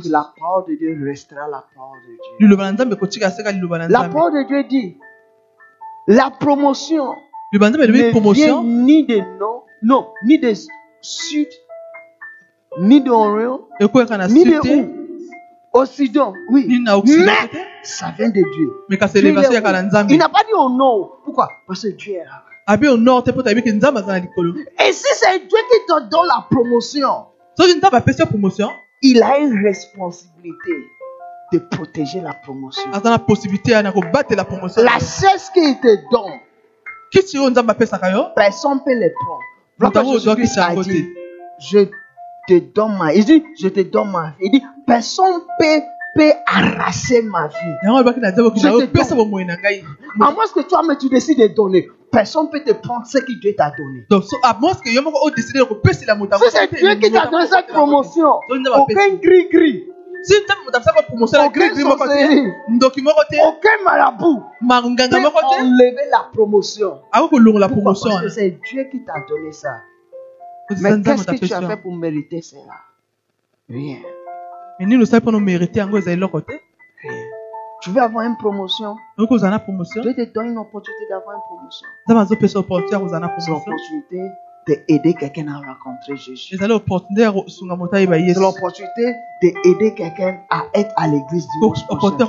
[0.00, 2.16] que la parole de Dieu restera la parole de Dieu.
[3.88, 4.96] La parole de Dieu dit,
[6.08, 7.14] la promotion
[7.52, 7.58] ne
[7.92, 10.52] vient promotion ni de nord, non, ni de
[11.00, 11.48] sud,
[12.80, 13.60] ni d'orient,
[14.28, 15.05] ni de te
[15.76, 16.66] où Occident, oui.
[16.68, 17.50] Mais
[17.82, 18.70] ça vient de Dieu.
[18.88, 19.86] me kasi Dieu elevation est eyaka na où?
[19.86, 21.20] nzambe Il n'a pas dit au nord.
[21.24, 21.48] Pourquoi?
[21.66, 22.42] Parce que Dieu est là.
[22.66, 23.32] abi au nord Et
[24.92, 27.26] si c'est Dieu qui te donne la promotion,
[28.28, 28.70] promotion
[29.02, 30.72] il a une responsabilité
[31.52, 32.90] de protéger la promotion.
[32.90, 36.40] na possibilité kobatela promotion La chaise qu'il te donne,
[38.34, 39.42] personne ne peut les prendre.
[39.78, 40.02] Voilà
[40.82, 41.08] dit,
[41.60, 41.78] je
[42.48, 44.46] te donne ma Il dit, je te donne ma vie.
[44.46, 45.80] Il dit, personne peut,
[46.14, 47.54] peut arracher ma vie.
[50.20, 53.18] À moins que toi, mais tu décides de donner, personne ne peut te prendre ce
[53.18, 54.06] que Dieu t'a donné.
[54.10, 54.90] donc à moins que
[56.50, 58.40] c'est Dieu qui t'a donné cette promotion,
[58.96, 59.84] aucun gris-gris,
[63.44, 64.42] aucun marabout
[65.20, 65.22] peut
[65.60, 66.98] enlever la promotion.
[67.68, 67.92] Pourquoi?
[67.92, 69.68] Parce que wana c'est Dieu qui t'a donné ça.
[70.80, 72.74] Mais qu'est-ce que tu as fait pour mériter cela?
[73.68, 73.98] Rien.
[74.78, 74.98] Rien.
[77.82, 78.96] Tu veux avoir une promotion?
[79.18, 81.86] Dieu te donne une opportunité d'avoir une promotion.
[82.06, 82.14] C'est
[83.50, 84.20] l'opportunité
[84.66, 86.56] d'aider quelqu'un à rencontrer Jésus.
[86.58, 87.26] C'est l'opportunité
[89.42, 92.26] d'aider quelqu'un à être à l'église kosunga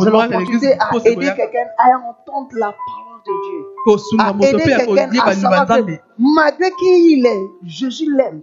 [0.00, 3.60] C'est l'opportunité à pose aider koyaka quelqu'un à entendre la parole de Dieu.
[4.18, 8.42] À aider quelqu'un à savoir que malgré qui il est, Jésus l'aime.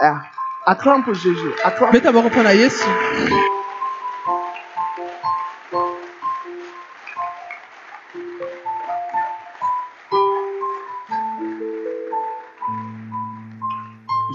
[0.00, 0.20] Ah,
[0.66, 1.52] acclame pour Jésus.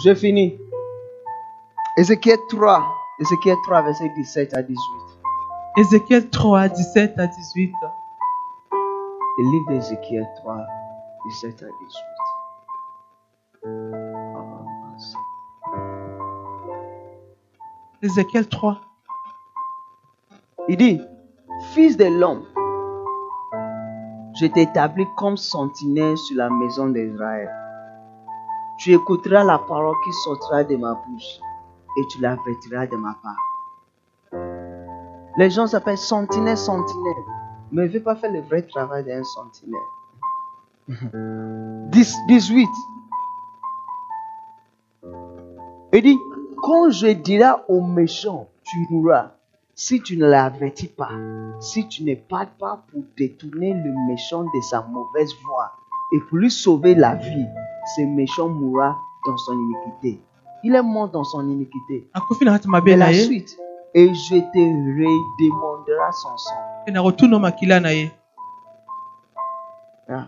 [0.03, 0.59] Je finis.
[1.97, 2.83] Ézéchiel 3.
[3.19, 5.02] Ézéchiel 3, verset 17 à 18.
[5.75, 7.73] Ézéchiel 3 17 à 18
[9.37, 10.57] Le livre d'Ézéchiel 3,
[11.25, 11.73] 17 à 18.
[18.03, 18.81] ézéchiel 3
[20.67, 21.01] Il dit,
[21.73, 22.43] Fils de l'homme,
[24.39, 27.49] je t'établis comme sentinelle sur la maison d'Israël.
[28.77, 31.39] Tu écouteras la parole qui sortira de ma bouche
[31.97, 33.52] et tu l'avertiras de ma part.
[35.37, 37.23] Les gens s'appellent sentinelle, sentinelle,
[37.71, 39.81] mais ne veut pas faire le vrai travail d'un sentinelle.
[41.91, 42.69] 10 18.
[45.93, 46.19] Il dit,
[46.61, 49.31] quand je dirai aux méchants, tu mourras,
[49.75, 51.09] si tu ne l'avertis pas,
[51.59, 55.71] si tu ne parles pas pour détourner le méchant de sa mauvaise voie
[56.13, 57.45] et pour lui sauver la vie,
[57.95, 60.21] ce méchant mourra dans son iniquité.
[60.63, 62.07] Il est mort dans son iniquité.
[62.83, 63.57] Mais la ye suite,
[63.95, 64.59] et je te
[64.99, 66.55] redemandera son sang.
[70.09, 70.27] Ah.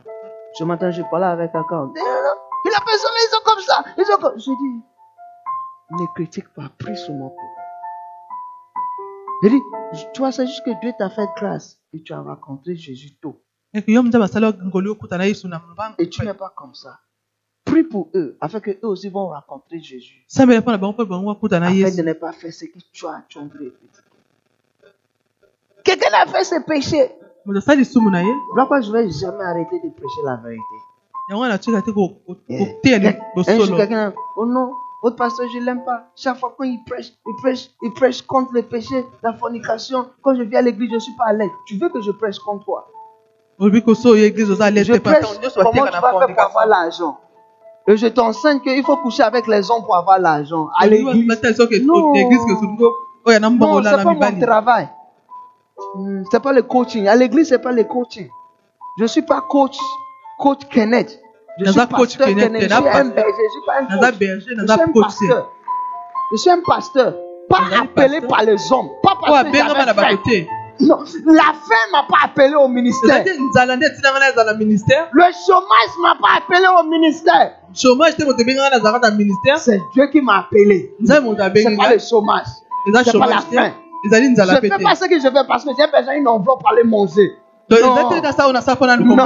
[0.53, 1.91] Ce matin, je parlais avec quelqu'un.
[1.95, 3.83] Eh, Mais la personne, ils sont comme ça.
[3.97, 4.39] Ils sont comme...
[4.39, 4.81] Je dis,
[5.91, 7.35] ne critique pas, prie sur mon.
[9.43, 9.61] Je dis,
[10.13, 13.41] toi, c'est juste que Dieu t'a fait grâce et tu as rencontré Jésus tôt.
[15.99, 16.99] Et tu n'es pas comme ça.
[17.65, 20.23] Prie pour eux, afin que eux aussi vont rencontrer Jésus.
[21.85, 24.05] Afin de ne pas faire ce que tu as, tu as voulu critiquer.
[25.83, 27.11] Quelqu'un a fait ce péché.
[28.55, 30.61] pourquoi je ne vais jamais arrêter de prêcher la vérité.
[32.49, 32.75] Yeah.
[33.77, 36.07] quelqu'un, oh non, votre pasteur, je l'aime pas.
[36.15, 40.07] Chaque fois quand il prêche, il prêche, il prêche contre le péché, la fornication.
[40.21, 41.49] Quand je viens à l'église, je ne suis pas à l'aise.
[41.67, 42.87] Tu veux que je prêche contre toi?
[44.83, 47.19] Je prêche comment tu vas faire pour avoir l'argent?
[47.87, 50.69] Et je t'enseigne qu'il faut coucher avec les hommes pour avoir l'argent.
[50.79, 51.27] À Olobi l'église.
[51.83, 52.13] Non.
[53.25, 53.39] c'est
[53.75, 54.89] olala pas mon travail.
[55.95, 57.07] Hmm, C'est pas le coaching.
[57.07, 58.27] À l'église, c'est pas le coaching.
[58.97, 59.77] Je suis pas coach,
[60.39, 61.19] coach Kenneth.
[61.59, 62.63] Je suis coach pasteur Kenneth.
[62.63, 63.31] Je suis un berger.
[63.43, 64.17] Je suis pas un coach.
[64.19, 65.49] berger Je suis un pasteur.
[66.31, 67.13] Je suis un pasteur.
[67.49, 68.89] Pas appelé par les hommes.
[69.03, 70.45] Pas parce que
[70.79, 73.23] Non, la faim m'a pas appelé au ministère.
[75.13, 77.51] Le chômage m'a pas appelé au ministère.
[79.57, 80.91] C'est Dieu qui m'a appelé.
[81.63, 82.45] C'est pas le chômage.
[83.03, 83.71] C'est pas la faim.
[84.51, 86.69] Je ne fais pas ce que je fais parce que j'ai besoin d'une enveloppe pour
[86.71, 87.31] aller manger.
[87.87, 87.95] Non.
[89.15, 89.25] Non,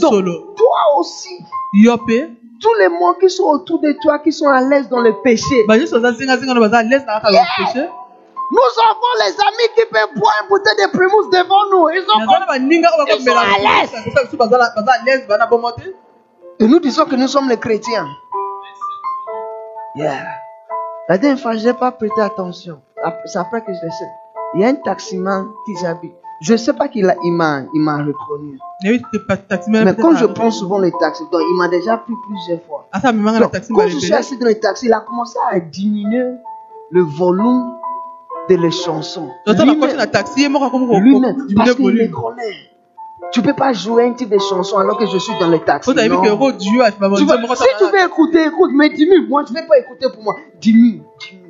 [0.00, 1.34] Donc, toi aussi,
[2.60, 5.64] tous les mots qui sont autour de toi, qui sont à l'aise dans le péché,
[5.66, 7.42] Yeah.
[7.64, 7.88] bapeshe
[8.52, 11.88] nous avons les amis qui peuvent boire une bouteille de primus devant nous.
[11.90, 13.92] Ils ont naza na baninga oyo Ils sont à l'aise.
[16.58, 18.08] Et nous disons que nous sommes les chrétiens.
[19.94, 20.24] Yeah.
[21.08, 22.82] La dernière fois, je n'ai pas prêté attention.
[23.26, 24.10] C'est après que je le sais.
[24.54, 26.12] Il y a un taximan qui j'habite.
[26.42, 28.58] Je ne sais pas qu'il a- il m'a, il m'a reconnu.
[29.46, 32.88] taximane Mais comme je prends souvent les taxis, donc il m'a déjà pris plusieurs fois.
[33.40, 36.36] Donc, taxi quand je suis assis dans les taxis, il a commencé à diminuer
[36.90, 37.74] le volume
[38.48, 39.28] de les chansons.
[39.46, 39.76] Lui-même.
[41.00, 42.10] Lui-même, parce qu'il volume?
[42.10, 42.56] connaît.
[43.32, 45.90] Tu peux pas jouer un type de chanson alors que je suis dans le taxi.
[45.90, 46.22] po toyebi non.
[46.22, 49.28] ke ro duo Tu babanzo veux- moko si tu veux écouter, écoute, mais diminue.
[49.28, 50.36] Moi, je ne vais pas écouter pour moi.
[50.60, 51.02] Diminue.
[51.20, 51.49] diminue.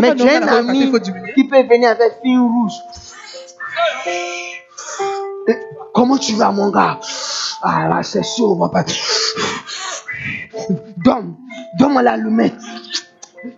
[0.00, 0.92] Mais tu as un ami
[1.34, 2.72] qui peut venir avec fil rouge.
[5.48, 5.56] Et
[5.94, 6.98] comment tu vas, mon gars?
[7.62, 8.90] Ah là, c'est chaud, mon papa.
[10.96, 11.36] Donne,
[11.78, 12.54] donne-moi l'allumette.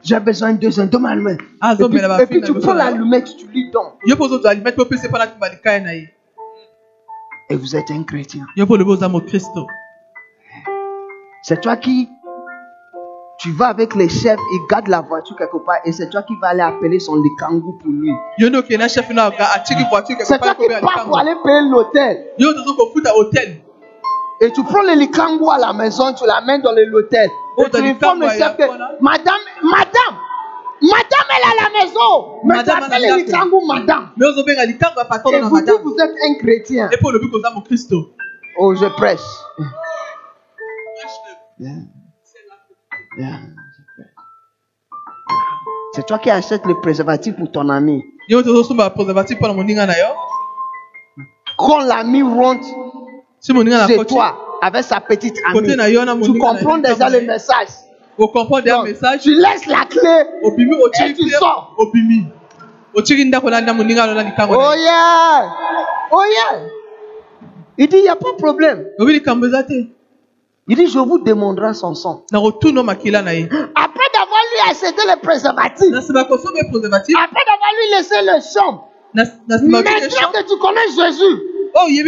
[0.02, 1.40] J'ai besoin de deuxième, donne-moi l'allumette.
[1.60, 3.92] Ah, Et puis, et puis tu prends l'allumette, tu lui donnes.
[7.50, 8.46] Et vous êtes un chrétien.
[11.42, 12.08] C'est toi qui,
[13.38, 16.34] tu vas avec les chefs, il garde la voiture quelque part et c'est toi qui
[16.40, 18.10] vas aller appeler son likangou pour lui.
[20.24, 22.26] C'est toi qui pars pour aller payer l'hôtel.
[24.40, 27.28] Et tu prends le likangou à la maison, tu l'amènes dans le- l'hôtel.
[27.56, 28.62] Oh, Et tu le informes le chef que,
[29.00, 30.16] madame, madame,
[30.80, 32.38] Madame, elle est à la maison.
[32.44, 34.10] Mais tu Madame, appelles elle est les Litango madame.
[35.32, 36.88] Et vous dites madame vous êtes un chrétien.
[38.60, 39.20] Oh, je prêche.
[45.92, 48.04] C'est toi qui achètes le préservatif pour ton ami.
[51.56, 52.68] Quand l'ami rentre
[53.44, 55.74] koti toi avec sa petite amie,
[56.22, 57.68] tu comprends déjà le message?
[58.18, 58.32] Donc,
[59.20, 60.24] tu laisses la clé.
[61.06, 61.74] Et tu sors.
[61.78, 61.90] Oh
[64.74, 64.82] ye.
[64.82, 65.54] yeah!
[66.10, 66.60] Oh yeah!
[67.76, 68.86] Il dit, il n'y a pas de problème.
[68.98, 69.86] obi likambo eza te
[70.70, 72.24] Il dit, je vous demanderai son sang.
[72.30, 80.58] Après d'avoir lui acheté le préservatif, après d'avoir lui laissé le champ, maintenant que tu
[80.58, 81.36] connais Jésus,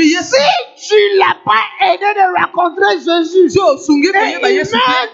[0.03, 0.37] yesu.
[0.77, 4.65] si tu l'as pas aidé de rencontrer Jésus, et il met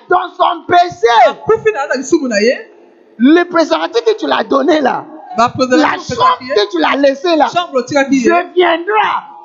[0.08, 1.14] dans son péché,
[2.42, 2.56] ye
[3.18, 5.06] le préservatif que tu l'as donné là,
[5.38, 7.84] la bapréservatif chambre que tu l'as laissé là, chambre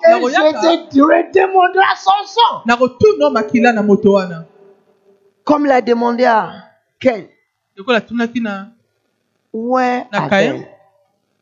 [0.03, 2.61] et je te redémonderai son sang.
[2.65, 4.45] nakotuna makila na moto wana
[5.43, 6.51] Comme l'a demandé à
[6.99, 7.27] Ken.
[7.75, 8.67] lokola atunaki na?
[9.53, 10.67] Ouais, na Abel.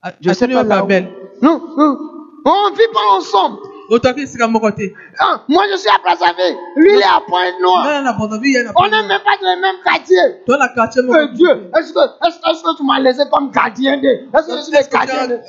[0.01, 1.07] a- Je sais pas là babel
[1.41, 1.97] Non, non,
[2.45, 3.59] on ne vit pas ensemble.
[3.91, 4.83] otaki esika moko te
[5.19, 6.57] Hein, Moi, je suis à Brazzaville.
[6.77, 9.75] Lui, il est à na brazzaville ye na On n'est même pas dans le même
[9.83, 10.43] quartier.
[10.45, 13.23] to na quartier moko Eh Dieu, est-ce que, est-ce, que- est-ce que tu m'as laissé
[13.31, 14.07] comme gardien de...
[14.07, 15.39] Est-ce que je suis le gardien de...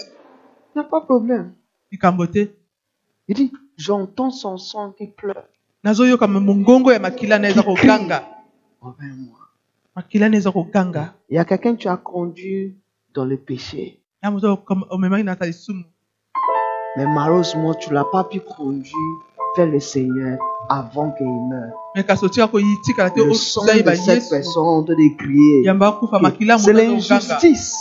[0.75, 1.53] Il n'y a pas de problème.
[1.93, 2.47] likambo te
[3.31, 5.45] Il dit, j'entends son sang qui pleure
[5.85, 8.25] nazoyoka mongongo ya makila na eza koganga
[9.97, 12.75] makila na eza koganga Il y a quelqu'un que tu as conduit
[13.15, 14.01] dans le péché.
[14.23, 14.59] ya moto
[14.91, 15.85] omemaki na ata lisumu
[16.97, 19.17] Mais malheureusement, tu ne l'as pas pu conduire
[19.57, 21.73] vers le Seigneur avant qu'il meure.
[21.95, 25.63] me kasi otika koyitikala te Le sang de cette personne de crier.
[25.63, 27.77] yamba akufa makila C'est moto eza koganga l'injustice.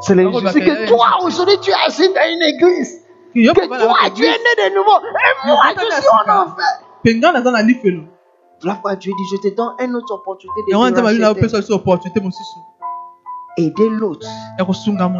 [0.00, 3.04] C'est l'injustice que toi, aujourd'hui, tu es assis dans une église.
[3.54, 4.98] Que toi, tu es né de nouveau.
[5.00, 7.62] Et moi, je suis en enfer.
[7.62, 8.02] lifelo
[8.64, 10.76] La fois, Dieu dit, je te donne une autre opportunité de
[13.58, 14.26] aider l'autre.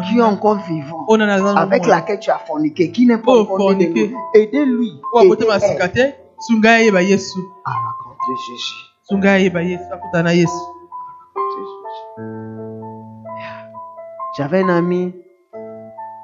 [0.09, 1.05] Qui est encore vivant,
[1.55, 4.13] avec laquelle tu as forniqué, qui n'est pas Oh, forniqué.
[4.33, 5.01] aider elle.
[6.83, 7.39] yeba yesu.
[7.65, 8.85] À rencontrer Jésus.
[14.37, 15.13] J'avais un ami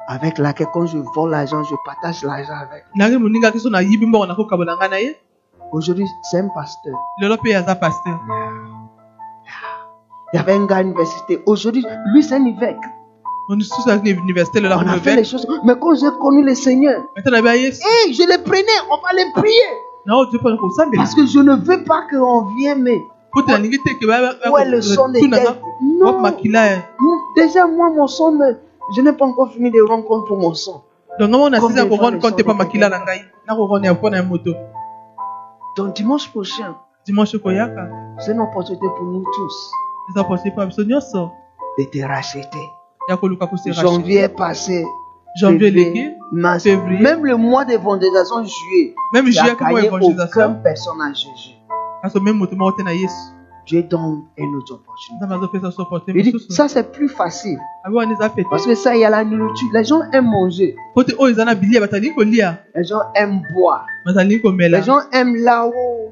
[0.08, 2.84] avec laquelle quand je vole l'argent, je partage l'argent avec.
[5.72, 6.93] Aujourd'hui, c'est un pasteur.
[10.34, 11.41] Il y avait un gars à l'université.
[11.45, 12.78] Aujourd'hui, lui, c'est un évêque.
[14.78, 15.45] On a fait les choses.
[15.64, 17.01] Mais quand j'ai connu le Seigneur,
[17.84, 19.70] hey, je les prenais, on va les prier.
[20.97, 22.99] Parce que je ne veux pas qu'on vienne, mais
[24.49, 25.22] où est le son têtes?
[26.22, 27.18] Wapi Non.
[27.36, 28.39] Déjà, moi, mon son,
[28.95, 30.81] je n'ai pas encore fini de rendre compte pour mon son.
[31.19, 33.21] donc Comme ya des fois, korendre les compte de makila na ngai
[33.83, 34.53] ya mpona ya moto?
[35.77, 36.75] Donc, dimanche prochain,
[37.05, 39.71] dimanche koyaka c'est une opportunité pour nous tous.
[40.09, 41.31] Eza possible mpa biso nyonso
[41.77, 42.69] de te racheter.
[43.09, 44.86] ya koluka Janvier passé.
[45.36, 47.01] janvier mars, février.
[47.01, 51.55] même le mois d'évangélisation juillet, même juillet kamo gagné aucun évangélisation personne à Jésus.
[52.01, 53.13] kasi même moto te na yesu
[53.66, 56.13] Dieu donne une autre opportunité.
[56.16, 57.57] Il dit, ça c'est plus facile.
[58.36, 59.68] pete Parce que ça, il y a la nourriture.
[59.74, 60.76] Les gens aiment manger.
[62.76, 63.86] Les gens aiment boire.
[64.05, 66.11] Les gens aiment là où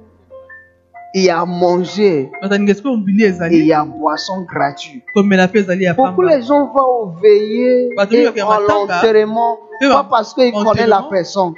[1.15, 2.47] il y a manger et
[3.11, 5.03] il ezali y a boisson gratuite.
[5.15, 10.87] Beaucoup les gens vont au veillées Bah, tu et à l'enterrement, pas parce qu'ils connaissent
[10.87, 11.53] la personne,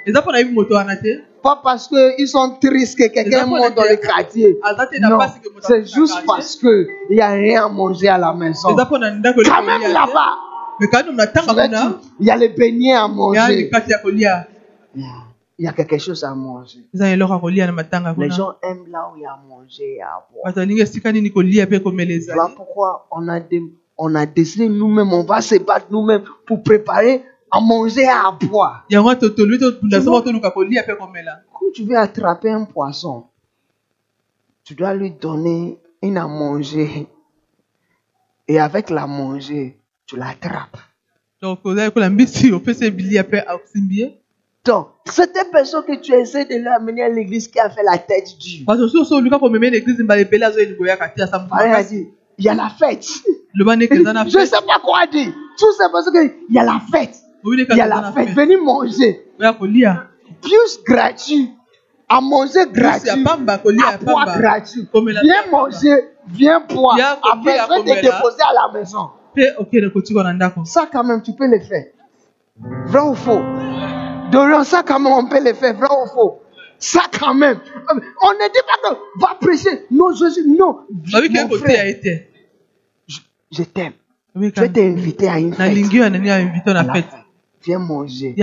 [1.48, 4.50] pas parce qu'ils sont tristes que quelqu'un monte dans le quartier.
[5.10, 5.18] Non,
[5.54, 8.70] moto c'est juste parce qu'il n'y a rien à manger à la maison.
[9.44, 10.32] Quand même là-bas,
[12.20, 13.70] il y a les beignets à manger.
[15.58, 16.80] Il y a quelque chose à manger.
[18.18, 20.44] Les gens aiment là où il y a à manger et à boire.
[22.34, 23.64] Voilà pourquoi on a, dé-
[23.98, 27.24] on a décidé nous-mêmes, on va se battre nous-mêmes pour préparer
[27.56, 28.86] à manger et à boire.
[31.54, 33.26] Quand tu veux attraper un poisson,
[34.64, 37.08] tu dois lui donner une à manger.
[38.48, 40.78] Et avec la manger, tu l'attrapes.
[41.42, 41.60] donc
[43.92, 44.14] ye
[44.66, 48.38] Donc, cette personne que tu essaies de l'amener à l'église qui a fait la tête
[48.40, 48.66] dure.
[52.38, 53.08] il y a la fête.
[54.30, 55.34] Je ne sais pas quoi dire.
[55.58, 57.25] Tout ça parce qu'il y a la fête.
[57.46, 58.30] Il y a la fête.
[58.30, 59.28] Venez manger.
[60.42, 61.52] Plus gratuit.
[62.08, 63.10] À manger gratuit.
[63.10, 64.88] À boire gratuit.
[65.24, 65.96] Viens manger,
[66.28, 66.98] viens boire.
[67.32, 69.10] Après, je vais te déposer à la maison.
[70.66, 71.86] Ça, quand même, tu peux le faire.
[72.88, 73.42] Vrai ou faux?
[74.32, 75.76] Dorian, ça, quand même, on peut le faire.
[75.76, 76.40] Vrai ou faux?
[76.80, 77.60] Ça, quand même.
[77.92, 79.86] On ne dit pas que va prêcher.
[79.92, 80.80] Non, Jésus, non.
[80.90, 81.96] Mon frère,
[83.08, 83.20] je,
[83.52, 83.94] je t'aime.
[84.36, 85.68] Je vais t'inviter à une fête.
[86.66, 87.06] À la fête.
[87.66, 88.36] Viens manger.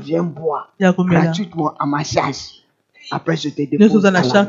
[0.00, 0.72] Viens boire.
[0.80, 2.62] Gratuitement à ma charge.
[3.10, 4.46] Après, je te dépose à la maison.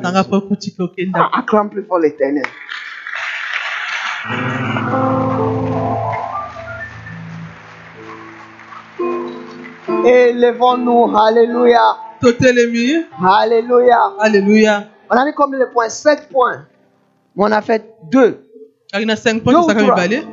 [1.14, 2.46] Ah, Acclame plus fort l'éternel.
[10.06, 11.16] Élevons-nous.
[11.18, 11.98] Alléluia.
[13.24, 14.14] Alléluia.
[14.20, 15.90] alleluya On a mis combien de points?
[15.90, 16.66] 7 points.
[17.36, 18.40] Mais on a fait 2.
[18.92, 20.08] kaki na 5 Deux point ou tosaka trois?
[20.08, 20.26] mibale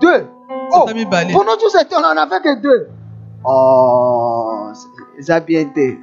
[0.00, 0.26] 2.
[0.72, 2.88] Oh, pendant tout ce temps, on n'a fait que 2.
[3.48, 4.72] Oh,
[5.20, 6.00] ça a bien été.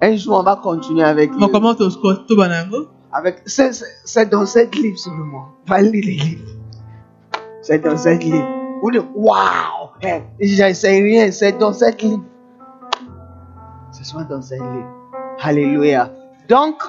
[0.00, 5.46] Un jour, on va continuer avec tobana yango Avec, c'est, dans cette livre seulement.
[5.66, 6.50] Va lire les livres.
[7.62, 8.46] C'est dans cette livre.
[8.82, 12.24] Vous dites, waouh, hey, sais rien, c'est dans cette livre.
[13.92, 14.90] Ce soit dans cette livre.
[15.40, 16.10] Alléluia.
[16.48, 16.82] Donc,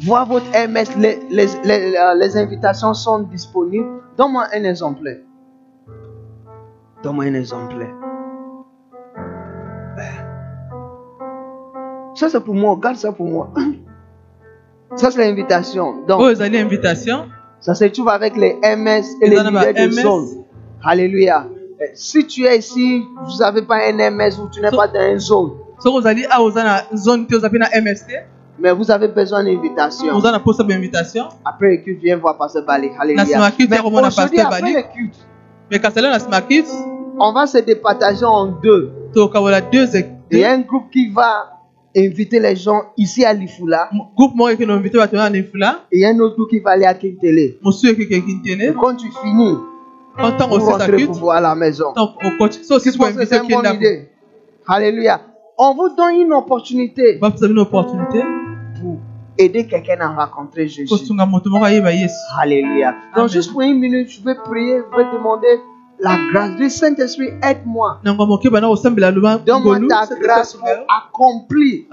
[0.00, 4.02] voir votre MS, les, les, les, euh, les invitations sont disponibles.
[4.16, 5.18] Donne-moi un exemplaire.
[7.02, 7.94] Donne-moi un exemplaire.
[12.14, 12.78] Ça, c'est pour moi.
[12.82, 13.50] Garde ça pour moi.
[14.96, 16.04] Ça, c'est l'invitation.
[16.06, 17.26] Donc, oyo ezali invitation
[17.60, 20.02] ça se trouve avec les MS et les leaders de MS.
[20.02, 20.44] zone.
[20.82, 21.44] Alléluia.
[21.80, 24.86] Euh, Si tu es ici, vous n'avez pas un MS ou tu n'es So- pas
[24.86, 28.14] dans une zone, soki ozali awa oza na zone te oza mpe na ms te
[28.60, 30.14] mais vous avez besoin d'invitation.
[30.14, 32.90] oza na posa bainvitation Après le culte, viens voir Pasteur Bali.
[32.98, 33.24] Alléluia.
[33.68, 35.18] Mais aujourd'hui, après le culte,
[37.18, 38.92] on va se départager en deux.
[40.30, 41.52] Il y a un groupe qui va
[41.96, 43.88] inviter les gens ici à Lifula
[45.90, 47.56] et il y a un autre groupe qui va aller à Kintele.
[48.62, 49.54] Et quand tu finis,
[50.58, 51.92] vous rentrez pour voir à la maison.
[53.26, 54.08] c'est une bonne idée.
[54.68, 55.20] Alléluia.
[55.58, 57.18] On vous donne une opportunité
[59.38, 60.88] aider quelqu'un à rencontrer Jésus.
[62.38, 62.94] Alléluia.
[63.16, 65.60] Donc, juste pour une minute, je vais prier, je vais demander
[65.98, 67.28] la grâce du Saint-Esprit.
[67.42, 68.00] Aide-moi.
[69.46, 71.84] Donne-moi ta grâce pour accomplir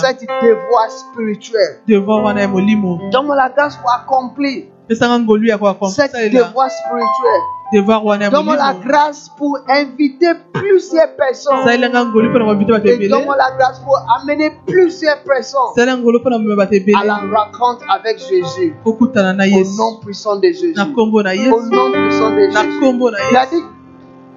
[0.00, 0.88] cette devoir
[2.48, 4.64] molimo Donne-moi la grâce pour accomplir
[5.74, 7.42] kosalela devoir spirituelle.
[7.72, 11.68] Devoir wana ya Donne-moi la grâce pour inviter plusieurs personnes.
[11.68, 18.74] Et donne-moi la grâce pour amener plusieurs personnes à la rencontre avec Jésus.
[18.84, 20.74] Au nom puissant de Jésus.
[20.76, 23.20] Au nom puissant de Jésus.
[23.30, 23.62] Il a dit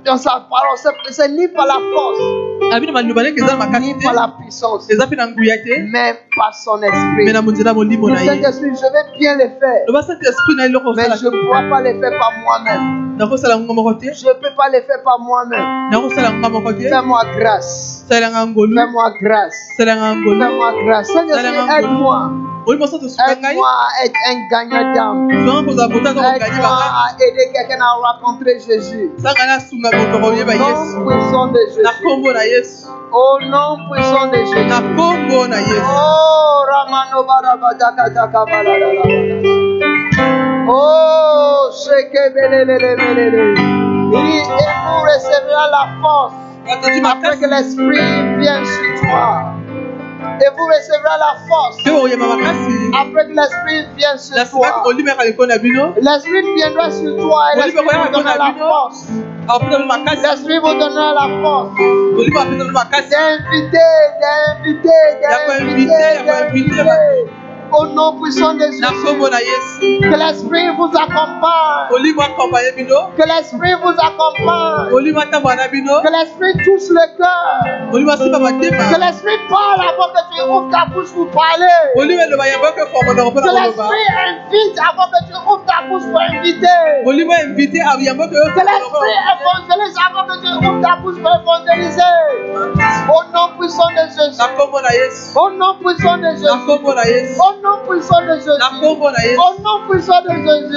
[0.05, 0.77] dans sa parole,
[1.31, 2.19] ni par la force,
[3.79, 7.25] ni par la puissance, nguya te mais par son esprit.
[8.09, 9.85] Le Saint-Esprit, je vais bien le faire,
[10.95, 12.83] mais je ne pourrai pas le faire par moi-même.
[14.13, 15.89] Je ne peux pas le faire par moi-même.
[16.89, 18.05] Fais-moi grâce.
[18.75, 19.55] Fais-moi grâce.
[20.39, 21.07] Fais-moi grâce.
[21.13, 21.43] Saint-Esprit,
[21.79, 22.31] aide-moi.
[23.51, 25.27] Aide-moi à être un gagnant d'âme.
[26.47, 29.11] Aide-moi à aider quelqu'un à rencontrer Jésus.
[30.59, 31.81] nom puissant de Jésus.
[33.11, 34.55] Au nom puissant de Jésus.
[35.83, 37.19] Oh, Ramano
[40.65, 43.53] Oh, Shekebelelelebelele.
[44.15, 46.33] Il et vous recevrez la force
[47.05, 49.53] après que l'Esprit vienne sur toi.
[50.41, 51.77] Et vous recevrez la force.
[53.01, 54.83] Après que l'Esprit vienne sur toi.
[56.01, 59.05] L'Esprit viendra sur toi et l'Esprit vous donnera la force.
[60.23, 61.71] L'Esprit vous donnera la force.
[63.09, 63.77] D'inviter,
[64.21, 66.83] d'inviter, d'inviter, d'inviter.
[67.71, 68.81] Au nom puissant de Jésus.
[68.81, 71.89] Que l'Esprit vous accompagne.
[73.17, 74.89] Que l'Esprit vous accompagne.
[76.03, 77.89] Que l'Esprit touche le cœur.
[77.91, 81.65] Que l'Esprit parle avant que tu ouvres ta bouche pour parler.
[83.41, 86.81] Que l'Esprit invite avant que tu ouvres ta bouche pour inviter.
[88.53, 92.13] Que l'Esprit évangélise avant que tu ouvres ta bouche pour évangéliser.
[93.09, 94.37] Au nom puissant de Jésus.
[95.35, 96.45] Au nom puissant de Jésus.
[97.39, 98.49] Au nom puissant de Jésus.
[99.37, 100.73] Au nom puissant de Jésus.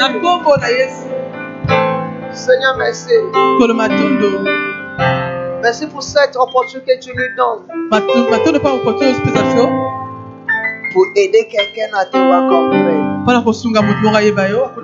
[2.32, 3.10] Seigneur, merci.
[5.62, 7.66] Merci pour cette opportunité que tu nous donnes
[10.92, 12.96] pour aider quelqu'un à te rencontrer.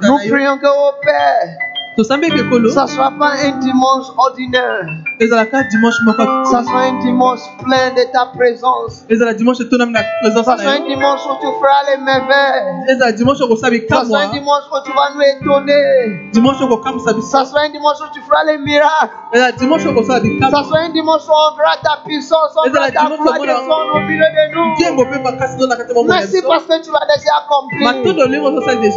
[0.03, 1.57] Nous prions que, au Père,
[1.97, 4.87] tosambi eke kolo ça soit pas un dimanche ordinaire,
[5.21, 9.05] ezalaka dimanche moko Ça sera un dimanche plein de ta présence.
[9.11, 12.89] ezala dimanche etonami na présence Ça sera un dimanche où tu feras les merveilles.
[12.89, 16.31] ezala dimanche okosala Ça sera un dimanche où tu vas nous étonner.
[16.33, 19.13] dimanche okokamwisa biso Ça sera un dimanche où tu feras les miracles.
[19.35, 20.21] ezala dimanche okosala
[20.51, 24.25] Ça sera un dimanche où on verra ta puissance, on verra ta gloire au milieu
[24.39, 24.73] de nous.
[24.81, 27.33] nzembo mpe makasi to na kati ya bomoi na Merci parce que tu l'as déjà
[27.45, 27.85] accompli.
[27.85, 28.25] matondo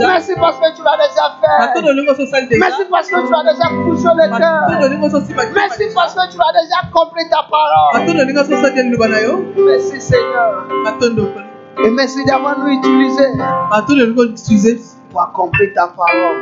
[0.07, 1.59] Merci parce que tu l'as déjà fait.
[1.59, 1.91] matondo
[2.59, 4.67] Merci parce que tu as déjà touché le cœur.
[5.53, 7.93] Merci parce que tu as déjà accompli ta parole.
[9.65, 10.67] Merci Seigneur.
[11.83, 13.23] Et merci d'avoir nous utilisé
[15.11, 16.41] pour accomplir ta parole.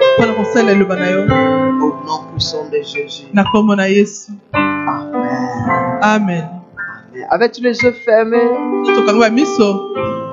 [1.82, 3.26] Au nom puissant de Jésus.
[4.54, 6.00] Amen.
[6.02, 6.50] amen.
[7.30, 8.50] Avec les yeux fermés,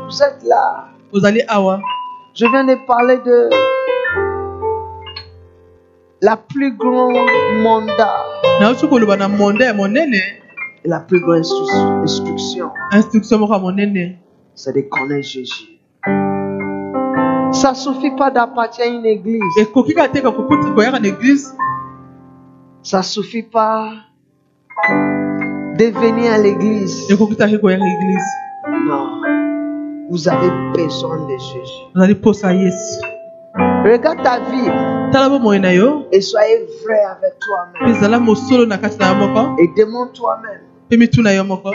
[0.08, 0.86] vous êtes là.
[1.12, 1.80] ozali awa
[2.34, 3.50] Je viens de parler de
[6.22, 7.16] la plus grande
[7.62, 8.14] mandat
[10.84, 12.70] et la plus grande instru- instruction,
[14.54, 15.78] c'est de connaître Jésus.
[17.52, 19.42] Ça suffit pas d'appartenir à une église.
[22.82, 23.90] Ça suffit pas
[25.78, 27.06] de venir à l'église.
[28.86, 29.20] Non.
[30.10, 31.84] Vous avez besoin de Jésus.
[33.56, 34.70] Regarde ta vie.
[36.12, 37.90] Et soyez vrai avec toi-même.
[39.58, 40.60] Et demande toi-même,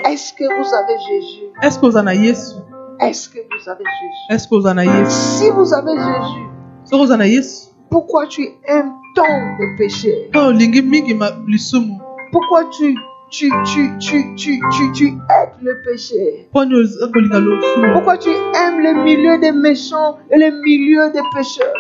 [0.06, 1.44] est-ce que vous avez Jésus?
[1.62, 2.56] Est ce que oza na yesu?
[3.02, 4.34] Est-ce que vous avez Jésus?
[4.34, 4.56] Est ce que
[5.10, 6.46] Si vous avez Jésus,
[7.90, 9.24] pourquoi tu aimes tant
[9.60, 10.30] de péché
[11.48, 11.94] lisumu
[12.32, 12.96] Pourquoi tu,
[13.30, 16.48] tu, tu, tu, tu, tu, tu aides le péché.
[17.94, 21.74] Pourquoi tu aimes le milieu des méchants et le milieu des pécheurs?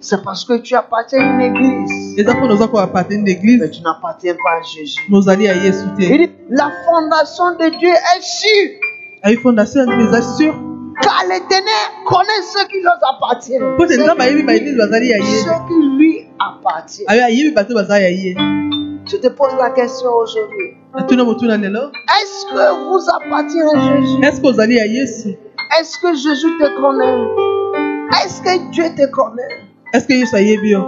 [0.00, 2.14] C'est parce que tu appartiens à une église.
[2.16, 2.24] Mais
[3.70, 5.00] tu n'appartiens pas à Jésus.
[5.10, 8.80] Il dit, la fondation de Dieu est sûre.
[9.22, 10.54] ayi fondation ya nzambe eza sur
[11.02, 13.76] Car l'éternel connaît ceux qui leur appartiennent.
[13.78, 13.86] Ceux
[15.68, 17.06] qui lui appartiennent.
[17.10, 18.34] ye
[19.10, 20.76] Je te pose la question aujourd'hui.
[21.58, 21.90] lelo
[22.20, 24.20] Est-ce que vous appartenez à Jésus?
[25.80, 27.18] Est-ce que Jésus te connaît?
[28.24, 29.54] Est-ce que Dieu te connaît?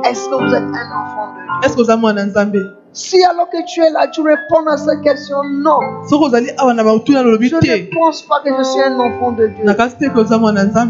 [0.05, 1.71] Est-ce que vous êtes un enfant de Dieu?
[2.93, 5.79] Si alors que tu es là, tu réponds à cette question, non.
[7.51, 9.65] Je ne pense pas que je suis un enfant de Dieu.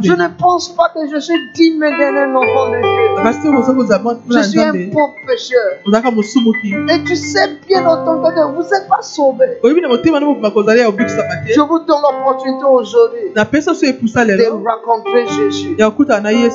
[0.08, 3.22] Je ne pense pas que je suis digne d'être un enfant de Dieu.
[4.30, 5.60] Je suis un pauvre pécheur.
[6.88, 9.04] Et tu sais bien dans ton cœur que vous n'êtes pas te
[11.54, 13.28] Je vous donne l'opportunité aujourd'hui
[14.38, 15.76] de rencontrer Jésus.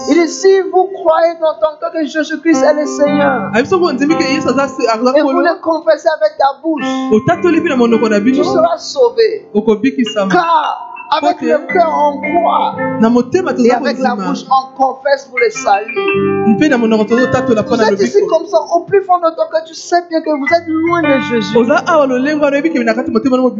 [0.10, 3.52] Il dit, si vous croyez dans ton cœur que Jésus-Christ est le Seigneur,
[5.16, 6.84] et vous le confessez avec ta bouche,
[8.32, 9.48] tu seras sauvé.
[10.30, 12.76] Car avec le cœur on croit
[13.64, 15.96] et avec la bouche on confesse pour le salut.
[17.64, 20.30] Vous êtes ici comme ça, au plus fond de ton cœur, tu sais bien que
[20.32, 21.54] vous êtes loin de Jésus.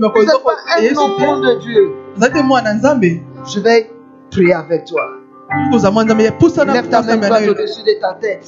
[0.10, 1.92] Vous n'êtes pas un enfant de Dieu.
[3.46, 3.92] Je vais
[4.32, 5.04] prier avec toi.
[6.74, 8.46] Lève ta main droite au-dessus de ta tête.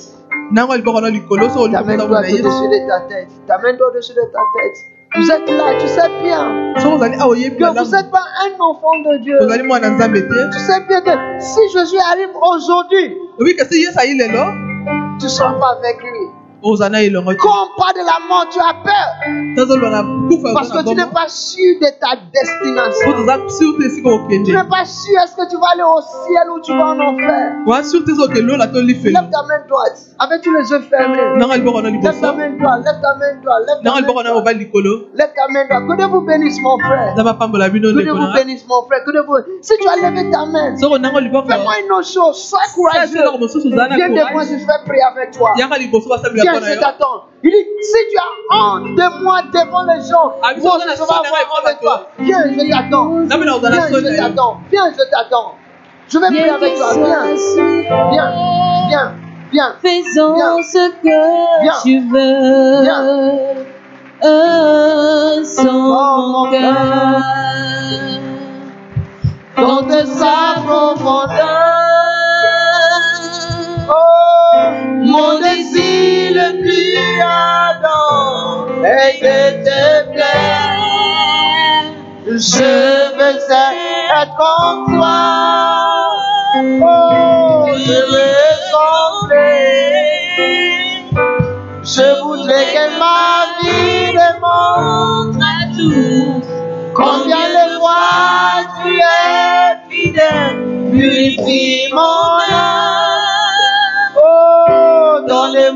[1.71, 3.27] Ta main droite au-dessus de ta tête.
[3.47, 4.77] Ta main droite au-dessus de ta tête.
[5.15, 6.73] Vous êtes là, tu sais bien
[7.49, 9.37] que vous n'êtes pas un enfant de Dieu.
[10.51, 13.15] Tu sais bien que si Jésus arrive aujourd'hui,
[15.19, 16.27] tu ne seras pas avec lui.
[16.63, 19.09] Oza na elongo te Quand on parle de la mort, tu as peur.
[20.53, 23.07] Parce que tu n'es pas sûr de ta destination.
[24.45, 26.99] Tu n'es pas sûr est-ce que tu vas aller au ciel ou tu vas en
[26.99, 27.51] enfer?
[29.13, 31.17] Lève ta main droite avec tous les yeux fermés?
[32.03, 34.43] Lève ta main droite, lève ta main droite, lève ta main droite.
[35.15, 35.83] Lève ta main droite.
[35.87, 37.13] Que Dieu vous bénisse, mon frère.
[37.95, 39.03] Que Dieu vous na bénisse, mon frère.
[39.05, 39.37] Que Dieu vous...
[39.61, 40.75] Si tu as levé ta main,
[41.47, 42.37] fais-moi une autre chose.
[42.49, 43.13] Sois courageux.
[43.95, 45.53] Viens courage je vais prier avec toi.
[46.55, 47.25] Je t'attends.
[47.43, 50.93] Il dit, si tu as honte de moi devant les gens, Ah, moi je vais
[51.01, 52.07] avoir ça, honte de ça, toi.
[52.19, 53.07] Viens, je t'attends.
[53.25, 54.57] Viens, je t'attends.
[54.71, 55.55] Viens, je t'attends.
[56.09, 56.93] Je vais prier avec toi.
[56.93, 57.25] Viens,
[58.11, 58.31] viens,
[58.89, 59.09] viens,
[59.51, 59.71] viens.
[59.83, 60.57] Faisons Viens.
[60.63, 61.73] ce que Viens.
[61.83, 62.81] tu veux.
[62.83, 63.03] Viens.
[64.23, 66.73] Euh, sans Oh, mon cœur.
[69.57, 70.95] Dans de sa profondeur.
[70.97, 71.47] profondeur.
[73.89, 73.93] Oh,
[75.09, 81.85] mon désir le plus ardent est de te plaire.
[82.25, 83.39] Je veux
[84.19, 85.19] être en toi.
[86.81, 89.95] Oh, je veux trembler.
[91.83, 93.31] Je voudrais que ma
[93.61, 96.47] vie démontre à tous
[96.93, 100.57] combien de fois tu es fidèle.
[100.91, 102.96] Purifie mon âme.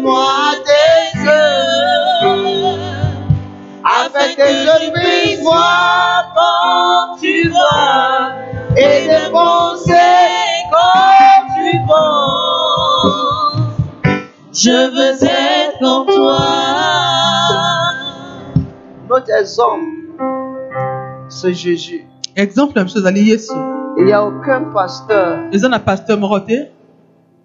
[0.01, 2.79] Donne-moi tes yeux,
[3.83, 8.31] afin que je puisse voir quand tu vois
[8.75, 9.93] et de penser
[10.71, 13.57] comme tu penses.
[14.53, 16.39] Je veux être comme toi.
[19.07, 19.85] Notre exemple,
[21.29, 22.07] c'est Jésus.
[22.35, 23.53] exemple na biso ezali yesu
[23.97, 26.71] Il n'y a aucun pasteur, eza na paster moko te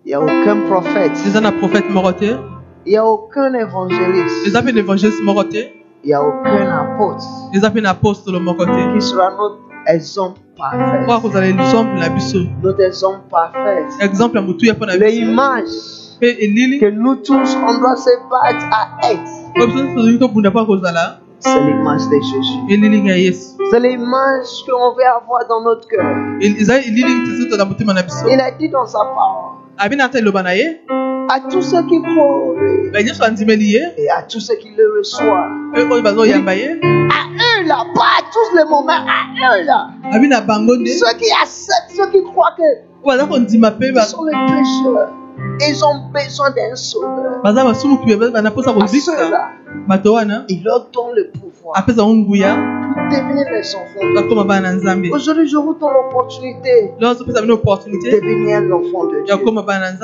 [0.06, 2.36] il n'y a aucun prophète, eza na prophète moko te
[2.86, 5.58] il n'y a aucun évangéliste, eza mpe na évangéliste moko te
[6.04, 7.24] il n'y a aucun apôtre
[7.82, 11.04] na apostolo moko te qui sera notre exemple parfait.
[11.08, 13.82] oyo kozala exemple na biso Notre exemple parfait.
[14.00, 19.10] exemple ya motuya mpo na biso L'image que nous tous, on doit se battre à
[19.10, 19.30] être,
[21.40, 22.58] c'est l'image de Jésus.
[23.70, 26.16] C'est l'image qu'on veut avoir dans notre cœur.
[26.40, 26.70] Il
[28.40, 29.55] a dit dans sa parole,
[31.28, 32.54] à tous ceux qui croient.
[32.54, 35.50] En lui ba nyonso andimeli ye et à tous ceux qui le reçoivent,
[37.10, 39.90] à eux là, pas à tous les moments, à eux là,
[40.92, 42.62] ceux qui acceptent, ceux qui croient que
[43.98, 45.10] ils sont les pécheurs,
[45.60, 47.40] ils ont besoin d'un sauveur.
[48.82, 49.50] À ceux-là,
[50.48, 51.76] il leur donne le pouvoir
[52.96, 54.00] pour devenir les enfants.
[55.12, 56.92] Aujourd'hui, je vous donne l'opportunité
[58.10, 59.34] de devenir un enfant de Dieu.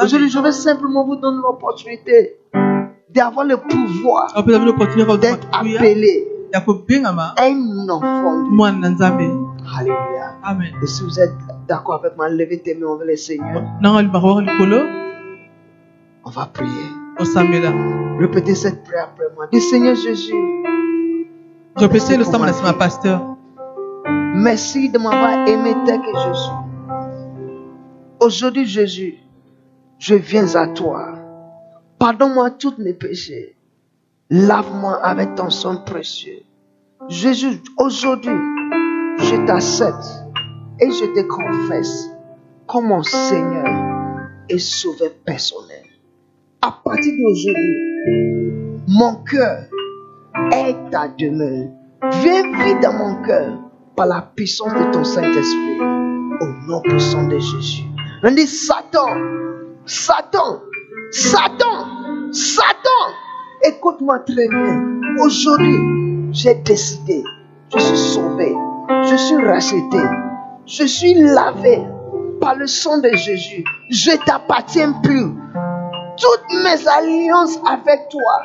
[0.05, 2.36] Aujourd'hui, je vais simplement vous donner l'opportunité
[3.14, 4.26] d'avoir le pouvoir
[5.18, 6.28] d'être appelé
[7.38, 8.57] un enfant de Dieu.
[9.78, 10.36] Alléluia.
[10.42, 11.32] amen Et si vous êtes
[11.68, 13.62] d'accord avec moi, levez tes mains envers le Seigneur.
[16.34, 16.88] Va prier.
[18.18, 19.46] Répétez cette prière après moi.
[19.52, 20.34] Dis Seigneur Jésus,
[21.76, 23.18] repese losamba na nsima ya paster
[24.34, 26.52] merci de m'avoir aimé tel que je suis.
[28.20, 29.18] Aujourd'hui, Jésus,
[29.98, 31.14] je viens à toi.
[31.98, 33.56] Pardonne-moi tous mes péchés.
[34.30, 36.42] Lave-moi avec ton sang précieux.
[37.08, 38.38] Jésus, aujourd'hui,
[39.18, 40.06] je t'accepte
[40.80, 42.08] et je te confesse
[42.66, 43.66] comme mon Seigneur
[44.48, 45.71] et Sauveur personnel.
[46.64, 47.76] À partir d'aujourd'hui,
[48.86, 49.64] mon cœur
[50.52, 51.70] est ta demeure.
[52.22, 53.58] Viens dans mon cœur
[53.96, 55.80] par la puissance de ton Saint-Esprit.
[55.80, 57.82] Au nom puissant de Jésus.
[58.22, 59.08] On dit Satan,
[59.86, 60.60] Satan,
[61.10, 63.02] Satan, Satan.
[63.64, 65.00] Écoute-moi très bien.
[65.20, 65.78] Aujourd'hui,
[66.30, 67.24] j'ai décidé.
[67.74, 68.54] Je suis sauvé.
[69.10, 69.98] Je suis racheté.
[70.66, 71.82] Je suis lavé
[72.40, 73.64] par le sang de Jésus.
[73.90, 75.26] Je t'appartiens plus.
[76.16, 78.42] Toutes mes alliances avec toi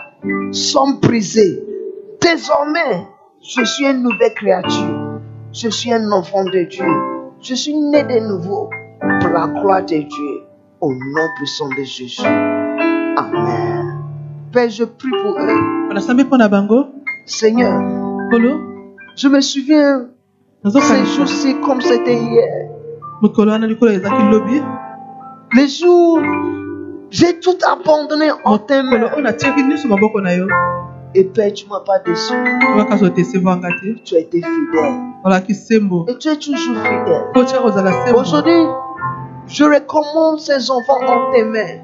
[0.52, 1.64] sont brisées.
[2.22, 3.08] Désormais,
[3.42, 5.20] je suis une nouvelle créature.
[5.54, 6.86] Je suis un enfant de Dieu.
[7.42, 8.70] Je suis né de nouveau
[9.22, 10.44] pour la gloire de Dieu.
[10.82, 12.22] Au nom puissant de Jésus.
[12.26, 14.04] Amen.
[14.52, 15.90] Père, je prie pour eux.
[17.26, 17.82] Seigneur,
[19.16, 20.08] je me souviens
[20.66, 22.70] ces jours-ci comme c'était hier.
[25.56, 26.20] Les jours,
[27.10, 29.10] j'ai tout abandonné en tes mains.
[31.16, 32.34] Et Père, tu m'as pas déçu.
[34.04, 34.94] Tu as été fidèle.
[36.10, 37.24] Et tu es toujours fidèle.
[38.16, 38.66] Aujourd'hui,
[39.48, 41.80] je recommande ces enfants en tes mains.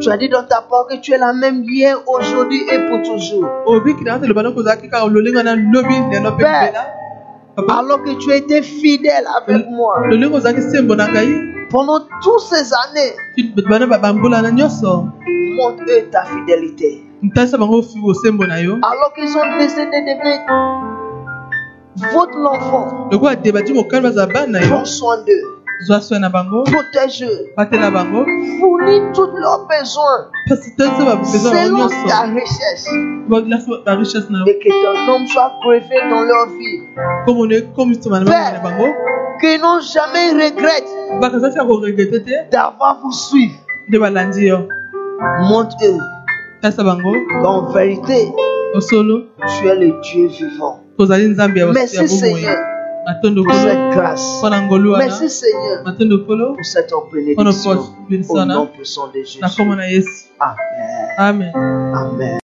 [0.00, 3.02] Tu as dit dans ta parole que tu es la même hier, aujourd'hui et pour
[3.02, 3.48] toujours.
[6.72, 6.86] Père.
[7.68, 10.02] Alors que tu as été fidèle avec moi
[11.72, 13.14] pendant toutes ces années,
[15.56, 17.02] montre-eux ta fidélité.
[18.82, 20.40] Alors qu'ils ont décidé de devenir
[22.12, 23.08] votre enfant,
[24.68, 28.24] prends soin d'eux, batela bango.
[28.60, 30.30] Fournis tous leurs besoins.
[30.48, 32.88] Selon ta richesse.
[34.46, 36.80] Et que ton nom soit glorifié dans leur vie.
[39.40, 43.12] Qu'ils n'ont jamais regret te d'avoir vous
[43.98, 44.68] balandi yo
[45.48, 45.98] Montre-eux
[47.42, 48.28] qu'en vérité,
[48.80, 50.80] tu es le Dieu vivant.
[51.74, 52.56] Merci Seigneur
[53.44, 54.40] pour cette grâce.
[54.98, 55.82] Merci Seigneur
[56.54, 57.70] pour cette bénédiction.
[58.30, 59.38] Au nom puissant de Jésus.
[61.18, 61.52] amen
[61.94, 62.38] Amen.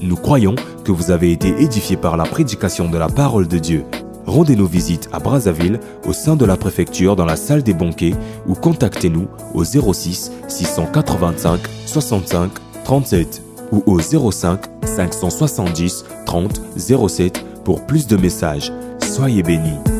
[0.00, 3.84] Nous croyons que vous avez été édifiés par la prédication de la parole de Dieu.
[4.26, 8.14] Rendez-nous visite à Brazzaville, au sein de la préfecture, dans la salle des banquets,
[8.46, 12.50] ou contactez-nous au 06 685 65
[12.84, 13.43] 37
[13.74, 18.72] ou au 05 570 30 07 pour plus de messages.
[19.00, 19.93] Soyez bénis.